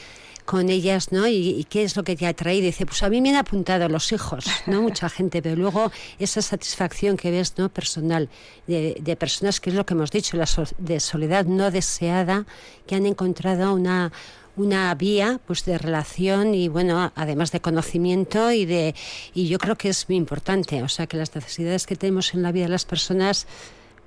con 0.45 0.69
ellas, 0.69 1.11
¿no? 1.11 1.27
Y, 1.27 1.65
qué 1.69 1.83
es 1.83 1.95
lo 1.95 2.03
que 2.03 2.15
te 2.15 2.27
atrae. 2.27 2.61
Dice, 2.61 2.85
pues 2.85 3.03
a 3.03 3.09
mí 3.09 3.21
me 3.21 3.29
han 3.29 3.37
apuntado 3.37 3.87
los 3.89 4.11
hijos, 4.11 4.45
¿no? 4.67 4.81
Mucha 4.83 5.09
gente, 5.09 5.41
pero 5.41 5.55
luego 5.55 5.91
esa 6.19 6.41
satisfacción 6.41 7.17
que 7.17 7.31
ves, 7.31 7.53
¿no? 7.57 7.69
Personal, 7.69 8.29
de, 8.67 8.97
de 8.99 9.15
personas, 9.15 9.59
que 9.59 9.69
es 9.69 9.75
lo 9.75 9.85
que 9.85 9.93
hemos 9.93 10.11
dicho, 10.11 10.37
la 10.37 10.47
de 10.77 10.99
soledad 10.99 11.45
no 11.45 11.71
deseada, 11.71 12.45
que 12.87 12.95
han 12.95 13.05
encontrado 13.05 13.73
una 13.73 14.11
una 14.55 14.93
vía 14.93 15.39
pues 15.47 15.65
de 15.65 15.79
relación 15.79 16.53
y 16.53 16.67
bueno 16.67 17.11
además 17.15 17.51
de 17.51 17.59
conocimiento 17.59 18.51
y 18.51 18.65
de 18.65 18.93
y 19.33 19.47
yo 19.47 19.57
creo 19.57 19.75
que 19.75 19.89
es 19.89 20.07
muy 20.07 20.15
importante 20.15 20.83
o 20.83 20.89
sea 20.89 21.07
que 21.07 21.17
las 21.17 21.33
necesidades 21.33 21.87
que 21.87 21.95
tenemos 21.95 22.35
en 22.35 22.43
la 22.43 22.51
vida 22.51 22.65
de 22.65 22.69
las 22.69 22.85
personas 22.85 23.47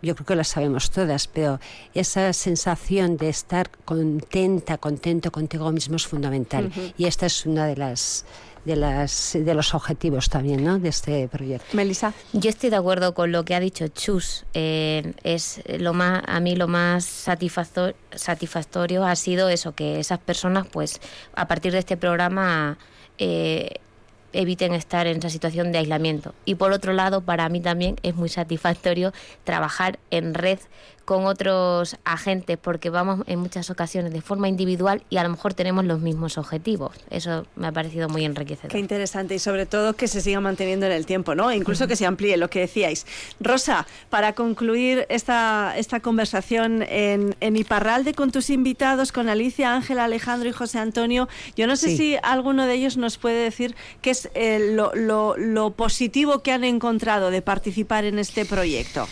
yo 0.03 0.15
creo 0.15 0.27
que 0.27 0.37
las 0.37 0.49
sabemos 0.49 0.91
todas, 0.91 1.29
pero 1.29 1.61
esa 1.95 2.33
sensación 2.33 3.17
de 3.17 3.29
estar 3.29 3.71
contenta, 3.85 4.79
contento 4.79 5.31
contigo 5.31 5.71
mismo 5.73 5.97
es 5.97 6.07
fundamental. 6.07 6.71
Y 6.97 7.07
esta 7.07 7.27
es 7.27 7.47
una 7.47 7.67
de 7.67 7.77
las 7.77 8.25
de, 8.67 8.77
las, 8.77 9.39
de 9.41 9.55
los 9.55 9.75
objetivos 9.75 10.29
también 10.29 10.65
¿no? 10.65 10.79
de 10.79 10.89
este 10.89 11.29
proyecto. 11.29 11.67
Melissa. 11.73 12.13
Yo 12.33 12.51
estoy 12.51 12.71
de 12.71 12.77
acuerdo 12.77 13.15
con 13.15 13.33
lo 13.33 13.45
que 13.45 13.55
ha 13.55 13.61
dicho 13.61 13.87
Chus. 13.89 14.45
Eh, 14.53 15.15
es 15.23 15.63
lo 15.79 15.95
más, 15.95 16.23
a 16.27 16.41
mí 16.41 16.57
lo 16.57 16.67
más 16.67 17.05
satisfactorio 17.05 19.07
ha 19.07 19.17
sido 19.17 19.49
eso, 19.49 19.75
que 19.75 20.01
esas 20.01 20.19
personas, 20.19 20.67
pues, 20.67 21.01
a 21.35 21.47
partir 21.47 21.73
de 21.73 21.79
este 21.79 21.97
programa 21.97 22.77
eh, 23.19 23.77
eviten 24.37 24.75
estar 24.75 25.07
en 25.07 25.19
esa 25.19 25.31
situación 25.31 25.73
de 25.73 25.79
aislamiento. 25.79 26.35
Y 26.45 26.57
por 26.57 26.73
otro 26.73 26.93
lado, 26.93 27.23
para 27.23 27.49
mí 27.49 27.61
también 27.61 27.97
es 28.03 28.15
muy 28.15 28.29
satisfactorio 28.29 29.13
trabajar 29.45 29.99
en 30.11 30.35
red 30.35 30.59
con 31.07 31.25
otros 31.25 31.97
agentes 32.05 32.59
porque 32.59 32.91
vamos 32.91 33.21
en 33.29 33.39
muchas 33.39 33.71
ocasiones 33.71 34.13
de 34.13 34.21
forma 34.21 34.49
individual 34.49 35.03
y 35.09 35.19
a 35.19 35.23
lo 35.23 35.31
mejor 35.31 35.55
tenemos 35.55 35.85
los 35.85 36.01
mismos 36.01 36.37
objetivos. 36.37 36.97
Eso 37.11 37.47
me 37.55 37.69
ha 37.69 37.73
parecido 37.73 38.09
muy 38.09 38.25
enriquecedor. 38.25 38.73
Qué 38.73 38.81
interesante 38.81 39.37
y 39.37 39.39
sobre 39.39 39.67
todo 39.67 39.95
que 39.95 40.09
se 40.09 40.21
siga 40.21 40.41
manteniendo 40.41 40.85
en 40.85 40.93
el 40.93 41.07
tiempo, 41.07 41.37
¿no? 41.37 41.51
E 41.51 41.57
incluso 41.57 41.87
que 41.87 41.95
se 41.95 42.07
amplíe 42.07 42.37
lo 42.37 42.51
que 42.51 42.59
decíais. 42.59 43.07
Rosa, 43.39 43.87
para 44.11 44.33
concluir 44.33 45.07
esta, 45.09 45.75
esta 45.77 46.01
conversación 46.01 46.83
en, 46.83 47.37
en 47.41 47.57
Iparralde 47.57 48.13
con 48.13 48.33
tus 48.33 48.51
invitados, 48.51 49.13
con 49.13 49.29
Alicia, 49.29 49.75
Ángela, 49.75 50.05
Alejandro 50.05 50.49
y 50.49 50.53
José 50.53 50.81
Antonio, 50.81 51.29
yo 51.57 51.69
no 51.69 51.77
sé 51.77 51.97
si 51.97 52.17
alguno 52.25 52.67
de 52.67 52.75
ellos 52.75 52.97
nos 52.97 53.17
puede 53.17 53.45
decir 53.45 53.77
qué 54.03 54.11
es 54.11 54.26
eh, 54.35 54.73
lo, 54.73 54.95
lo, 54.95 55.37
lo 55.37 55.71
positivo 55.73 56.43
que 56.43 56.53
han 56.53 56.65
encontrado 56.65 57.31
de 57.31 57.43
participar 57.43 58.05
en 58.05 58.19
este 58.19 58.45
proyecto. 58.45 59.07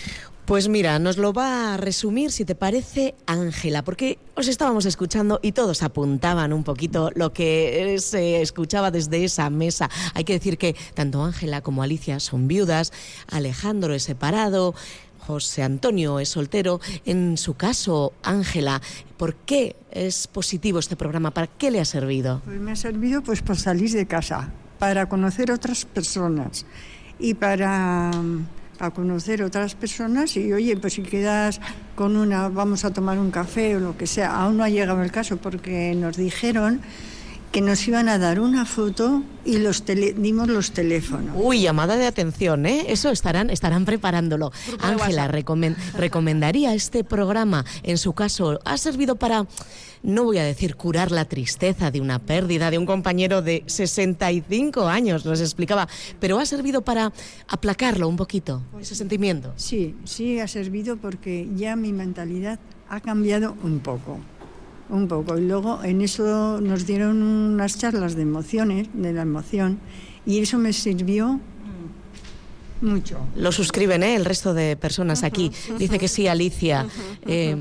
Pues 0.44 0.68
mira, 0.68 0.98
nos 0.98 1.16
lo 1.16 1.32
va 1.32 1.72
a 1.72 1.76
resumir, 1.78 2.30
si 2.30 2.44
te 2.44 2.54
parece, 2.54 3.14
Ángela, 3.24 3.82
porque 3.82 4.18
os 4.34 4.46
estábamos 4.46 4.84
escuchando 4.84 5.40
y 5.42 5.52
todos 5.52 5.82
apuntaban 5.82 6.52
un 6.52 6.64
poquito 6.64 7.10
lo 7.14 7.32
que 7.32 7.96
se 7.98 8.42
escuchaba 8.42 8.90
desde 8.90 9.24
esa 9.24 9.48
mesa. 9.48 9.88
Hay 10.12 10.24
que 10.24 10.34
decir 10.34 10.58
que 10.58 10.76
tanto 10.92 11.24
Ángela 11.24 11.62
como 11.62 11.82
Alicia 11.82 12.20
son 12.20 12.46
viudas, 12.46 12.92
Alejandro 13.30 13.94
es 13.94 14.02
separado, 14.02 14.74
José 15.26 15.62
Antonio 15.62 16.20
es 16.20 16.28
soltero. 16.28 16.78
En 17.06 17.38
su 17.38 17.54
caso, 17.54 18.12
Ángela, 18.22 18.82
¿por 19.16 19.34
qué 19.34 19.76
es 19.90 20.26
positivo 20.26 20.78
este 20.78 20.96
programa? 20.96 21.30
¿Para 21.30 21.46
qué 21.46 21.70
le 21.70 21.80
ha 21.80 21.86
servido? 21.86 22.42
Pues 22.44 22.60
me 22.60 22.72
ha 22.72 22.76
servido 22.76 23.22
pues 23.22 23.40
para 23.40 23.58
salir 23.58 23.90
de 23.92 24.06
casa, 24.06 24.52
para 24.84 25.06
conocer 25.06 25.50
otras 25.50 25.86
personas 25.86 26.66
y 27.18 27.32
para 27.32 28.10
a 28.78 28.90
conocer 28.90 29.42
otras 29.42 29.74
personas 29.74 30.36
y 30.36 30.52
oye, 30.52 30.76
pues 30.76 30.92
si 30.92 31.02
quedas 31.02 31.58
con 31.94 32.18
una, 32.18 32.50
vamos 32.50 32.84
a 32.84 32.92
tomar 32.92 33.18
un 33.18 33.30
café 33.30 33.76
o 33.76 33.80
lo 33.80 33.96
que 33.96 34.06
sea, 34.06 34.36
aún 34.36 34.58
no 34.58 34.62
ha 34.62 34.68
llegado 34.68 35.02
el 35.02 35.10
caso 35.10 35.38
porque 35.38 35.94
nos 35.94 36.18
dijeron 36.18 36.82
que 37.54 37.60
nos 37.60 37.86
iban 37.86 38.08
a 38.08 38.18
dar 38.18 38.40
una 38.40 38.64
foto 38.64 39.22
y 39.44 39.58
los 39.58 39.84
dimos 39.86 40.48
los 40.48 40.72
teléfonos. 40.72 41.36
Uy, 41.38 41.60
llamada 41.60 41.96
de 41.96 42.04
atención, 42.04 42.66
¿eh? 42.66 42.86
Eso 42.88 43.10
estarán, 43.10 43.48
estarán 43.48 43.84
preparándolo. 43.84 44.50
Ángela, 44.80 45.28
¿recomendaría 45.28 46.74
este 46.74 47.04
programa? 47.04 47.64
En 47.84 47.96
su 47.96 48.12
caso, 48.12 48.58
¿ha 48.64 48.76
servido 48.76 49.14
para 49.14 49.46
no 50.02 50.24
voy 50.24 50.38
a 50.38 50.42
decir 50.42 50.74
curar 50.74 51.12
la 51.12 51.26
tristeza 51.26 51.92
de 51.92 52.00
una 52.00 52.18
pérdida 52.18 52.72
de 52.72 52.78
un 52.78 52.86
compañero 52.86 53.40
de 53.40 53.62
65 53.66 54.88
años, 54.88 55.24
nos 55.24 55.40
explicaba, 55.40 55.88
pero 56.18 56.40
ha 56.40 56.46
servido 56.46 56.82
para 56.82 57.12
aplacarlo 57.46 58.08
un 58.08 58.16
poquito, 58.16 58.62
ese 58.80 58.96
sentimiento. 58.96 59.52
Sí, 59.56 59.94
sí 60.04 60.40
ha 60.40 60.48
servido 60.48 60.96
porque 60.96 61.48
ya 61.54 61.76
mi 61.76 61.92
mentalidad 61.92 62.58
ha 62.88 63.00
cambiado 63.00 63.56
un 63.62 63.78
poco. 63.78 64.18
Un 64.88 65.08
poco. 65.08 65.38
Y 65.38 65.42
luego 65.42 65.82
en 65.82 66.00
eso 66.00 66.60
nos 66.60 66.86
dieron 66.86 67.22
unas 67.22 67.78
charlas 67.78 68.14
de 68.14 68.22
emociones, 68.22 68.88
de 68.92 69.12
la 69.12 69.22
emoción, 69.22 69.78
y 70.26 70.40
eso 70.40 70.58
me 70.58 70.72
sirvió 70.72 71.40
mucho. 72.80 73.18
Lo 73.36 73.50
suscriben, 73.52 74.02
¿eh? 74.02 74.14
El 74.14 74.24
resto 74.24 74.52
de 74.52 74.76
personas 74.76 75.22
aquí. 75.22 75.50
Dice 75.78 75.98
que 75.98 76.08
sí, 76.08 76.28
Alicia. 76.28 76.86
Eh, 77.26 77.56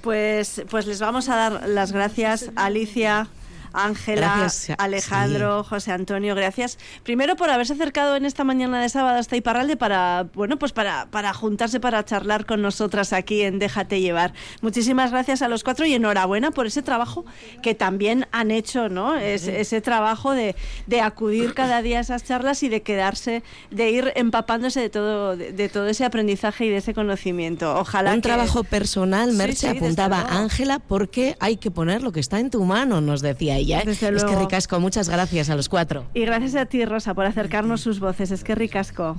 Pues, 0.00 0.62
pues 0.68 0.86
les 0.86 0.98
vamos 0.98 1.28
a 1.28 1.36
dar 1.36 1.68
las 1.68 1.92
gracias, 1.92 2.50
Alicia. 2.56 3.28
Ángela, 3.72 4.48
Alejandro, 4.78 5.64
José 5.64 5.92
Antonio, 5.92 6.34
gracias. 6.34 6.78
Primero 7.02 7.36
por 7.36 7.50
haberse 7.50 7.72
acercado 7.72 8.16
en 8.16 8.24
esta 8.24 8.44
mañana 8.44 8.80
de 8.80 8.88
sábado 8.88 9.18
hasta 9.18 9.36
Iparralde 9.36 9.76
para, 9.76 10.26
bueno, 10.34 10.58
pues 10.58 10.72
para, 10.72 11.06
para 11.10 11.32
juntarse 11.34 11.80
para 11.80 12.04
charlar 12.04 12.46
con 12.46 12.62
nosotras 12.62 13.12
aquí 13.12 13.42
en 13.42 13.58
Déjate 13.58 14.00
llevar. 14.00 14.32
Muchísimas 14.60 15.10
gracias 15.10 15.42
a 15.42 15.48
los 15.48 15.64
cuatro 15.64 15.86
y 15.86 15.94
enhorabuena 15.94 16.50
por 16.50 16.66
ese 16.66 16.82
trabajo 16.82 17.24
que 17.62 17.74
también 17.74 18.26
han 18.32 18.50
hecho, 18.50 18.88
¿no? 18.88 19.16
Es- 19.16 19.46
ese 19.46 19.80
trabajo 19.80 20.32
de, 20.32 20.54
de 20.86 21.00
acudir 21.00 21.54
cada 21.54 21.82
día 21.82 21.98
a 21.98 22.00
esas 22.02 22.24
charlas 22.24 22.62
y 22.62 22.68
de 22.68 22.82
quedarse, 22.82 23.42
de 23.70 23.90
ir 23.90 24.12
empapándose 24.16 24.80
de 24.80 24.90
todo, 24.90 25.36
de, 25.36 25.52
de 25.52 25.68
todo 25.68 25.86
ese 25.88 26.04
aprendizaje 26.04 26.66
y 26.66 26.68
de 26.70 26.76
ese 26.78 26.94
conocimiento. 26.94 27.76
Ojalá 27.78 28.10
un 28.14 28.16
que- 28.20 28.28
trabajo 28.28 28.64
personal, 28.64 29.30
Sí, 29.30 29.36
Merche, 29.36 29.54
sí, 29.56 29.66
desde 29.68 29.78
apuntaba. 30.02 30.26
Ángela, 30.30 30.78
porque 30.78 31.36
hay 31.40 31.56
que 31.56 31.70
poner 31.70 32.02
lo 32.02 32.12
que 32.12 32.20
está 32.20 32.40
en 32.40 32.50
tu 32.50 32.64
mano, 32.64 33.00
nos 33.00 33.20
decía 33.22 33.58
ella. 33.62 33.80
¿eh? 33.80 33.84
Desde 33.86 34.14
es 34.14 34.24
que 34.24 34.36
ricasco, 34.36 34.78
muchas 34.80 35.08
gracias 35.08 35.50
a 35.50 35.56
los 35.56 35.68
cuatro. 35.68 36.06
Y 36.14 36.24
gracias 36.24 36.54
a 36.54 36.66
ti, 36.66 36.84
Rosa, 36.84 37.14
por 37.14 37.26
acercarnos 37.26 37.80
sus 37.80 38.00
voces. 38.00 38.30
Es 38.30 38.44
que 38.44 38.54
ricasco. 38.54 39.16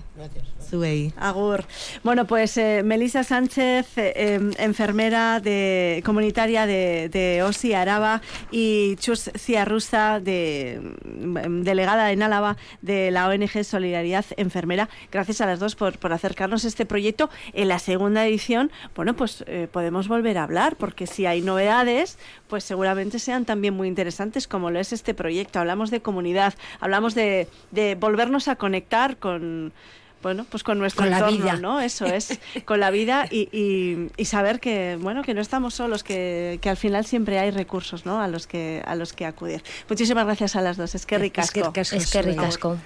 Zuei. 0.69 1.13
Agur. 1.17 1.65
Bueno, 2.03 2.25
pues 2.25 2.57
eh, 2.57 2.81
Melisa 2.83 3.23
Sánchez, 3.23 3.97
eh, 3.97 4.13
em, 4.15 4.51
enfermera 4.57 5.39
de, 5.39 6.01
comunitaria 6.05 6.65
de, 6.65 7.09
de 7.09 7.43
OSI 7.43 7.73
Araba, 7.73 8.21
y 8.51 8.95
Chus 8.97 9.29
Ciarrusa, 9.37 10.19
de, 10.19 10.73
em, 10.73 11.63
delegada 11.63 12.11
en 12.11 12.23
Álava 12.23 12.57
de 12.81 13.11
la 13.11 13.27
ONG 13.27 13.63
Solidaridad 13.63 14.25
Enfermera. 14.37 14.89
Gracias 15.11 15.41
a 15.41 15.45
las 15.45 15.59
dos 15.59 15.75
por, 15.75 15.97
por 15.99 16.13
acercarnos 16.13 16.65
a 16.65 16.67
este 16.67 16.85
proyecto. 16.85 17.29
En 17.53 17.67
la 17.67 17.79
segunda 17.79 18.25
edición, 18.25 18.71
bueno, 18.95 19.15
pues 19.15 19.43
eh, 19.47 19.67
podemos 19.71 20.07
volver 20.07 20.37
a 20.37 20.43
hablar, 20.43 20.75
porque 20.75 21.07
si 21.07 21.25
hay 21.25 21.41
novedades, 21.41 22.17
pues 22.47 22.63
seguramente 22.63 23.19
sean 23.19 23.45
también 23.45 23.73
muy 23.73 23.87
interesantes, 23.87 24.32
como 24.47 24.69
lo 24.71 24.79
es 24.79 24.93
este 24.93 25.13
proyecto. 25.13 25.59
Hablamos 25.59 25.91
de 25.91 26.01
comunidad, 26.01 26.53
hablamos 26.79 27.15
de, 27.15 27.47
de 27.71 27.95
volvernos 27.95 28.47
a 28.47 28.55
conectar 28.55 29.17
con 29.17 29.73
bueno, 30.21 30.45
pues 30.49 30.63
con 30.63 30.79
nuestro 30.79 31.01
Con 31.01 31.09
la 31.11 31.17
entorno, 31.17 31.37
vida. 31.37 31.57
¿no? 31.57 31.81
Eso 31.81 32.05
es, 32.05 32.39
con 32.65 32.79
la 32.79 32.91
vida 32.91 33.27
y, 33.29 33.49
y- 33.51 34.09
y 34.15 34.23
saber 34.23 34.61
que, 34.61 34.97
bueno, 35.01 35.21
que 35.21 35.33
no 35.33 35.41
estamos 35.41 35.73
solos, 35.73 36.01
que, 36.01 36.59
que 36.61 36.69
al 36.69 36.77
final 36.77 37.03
siempre 37.05 37.39
hay 37.39 37.51
recursos, 37.51 38.05
¿no? 38.05 38.21
A 38.21 38.29
los 38.29 38.47
que, 38.47 38.81
a 38.85 38.95
los 38.95 39.11
que 39.11 39.25
acudir. 39.25 39.61
Muchísimas 39.89 40.25
gracias 40.25 40.55
a 40.55 40.61
las 40.61 40.77
dos. 40.77 40.95
Es 40.95 41.05
que 41.05 41.17
ricasco. 41.17 41.59
Eskerrik 41.59 41.77
asko 41.77 41.95
Es 41.97 42.09
que 42.09 42.21
ricasco. 42.21 42.77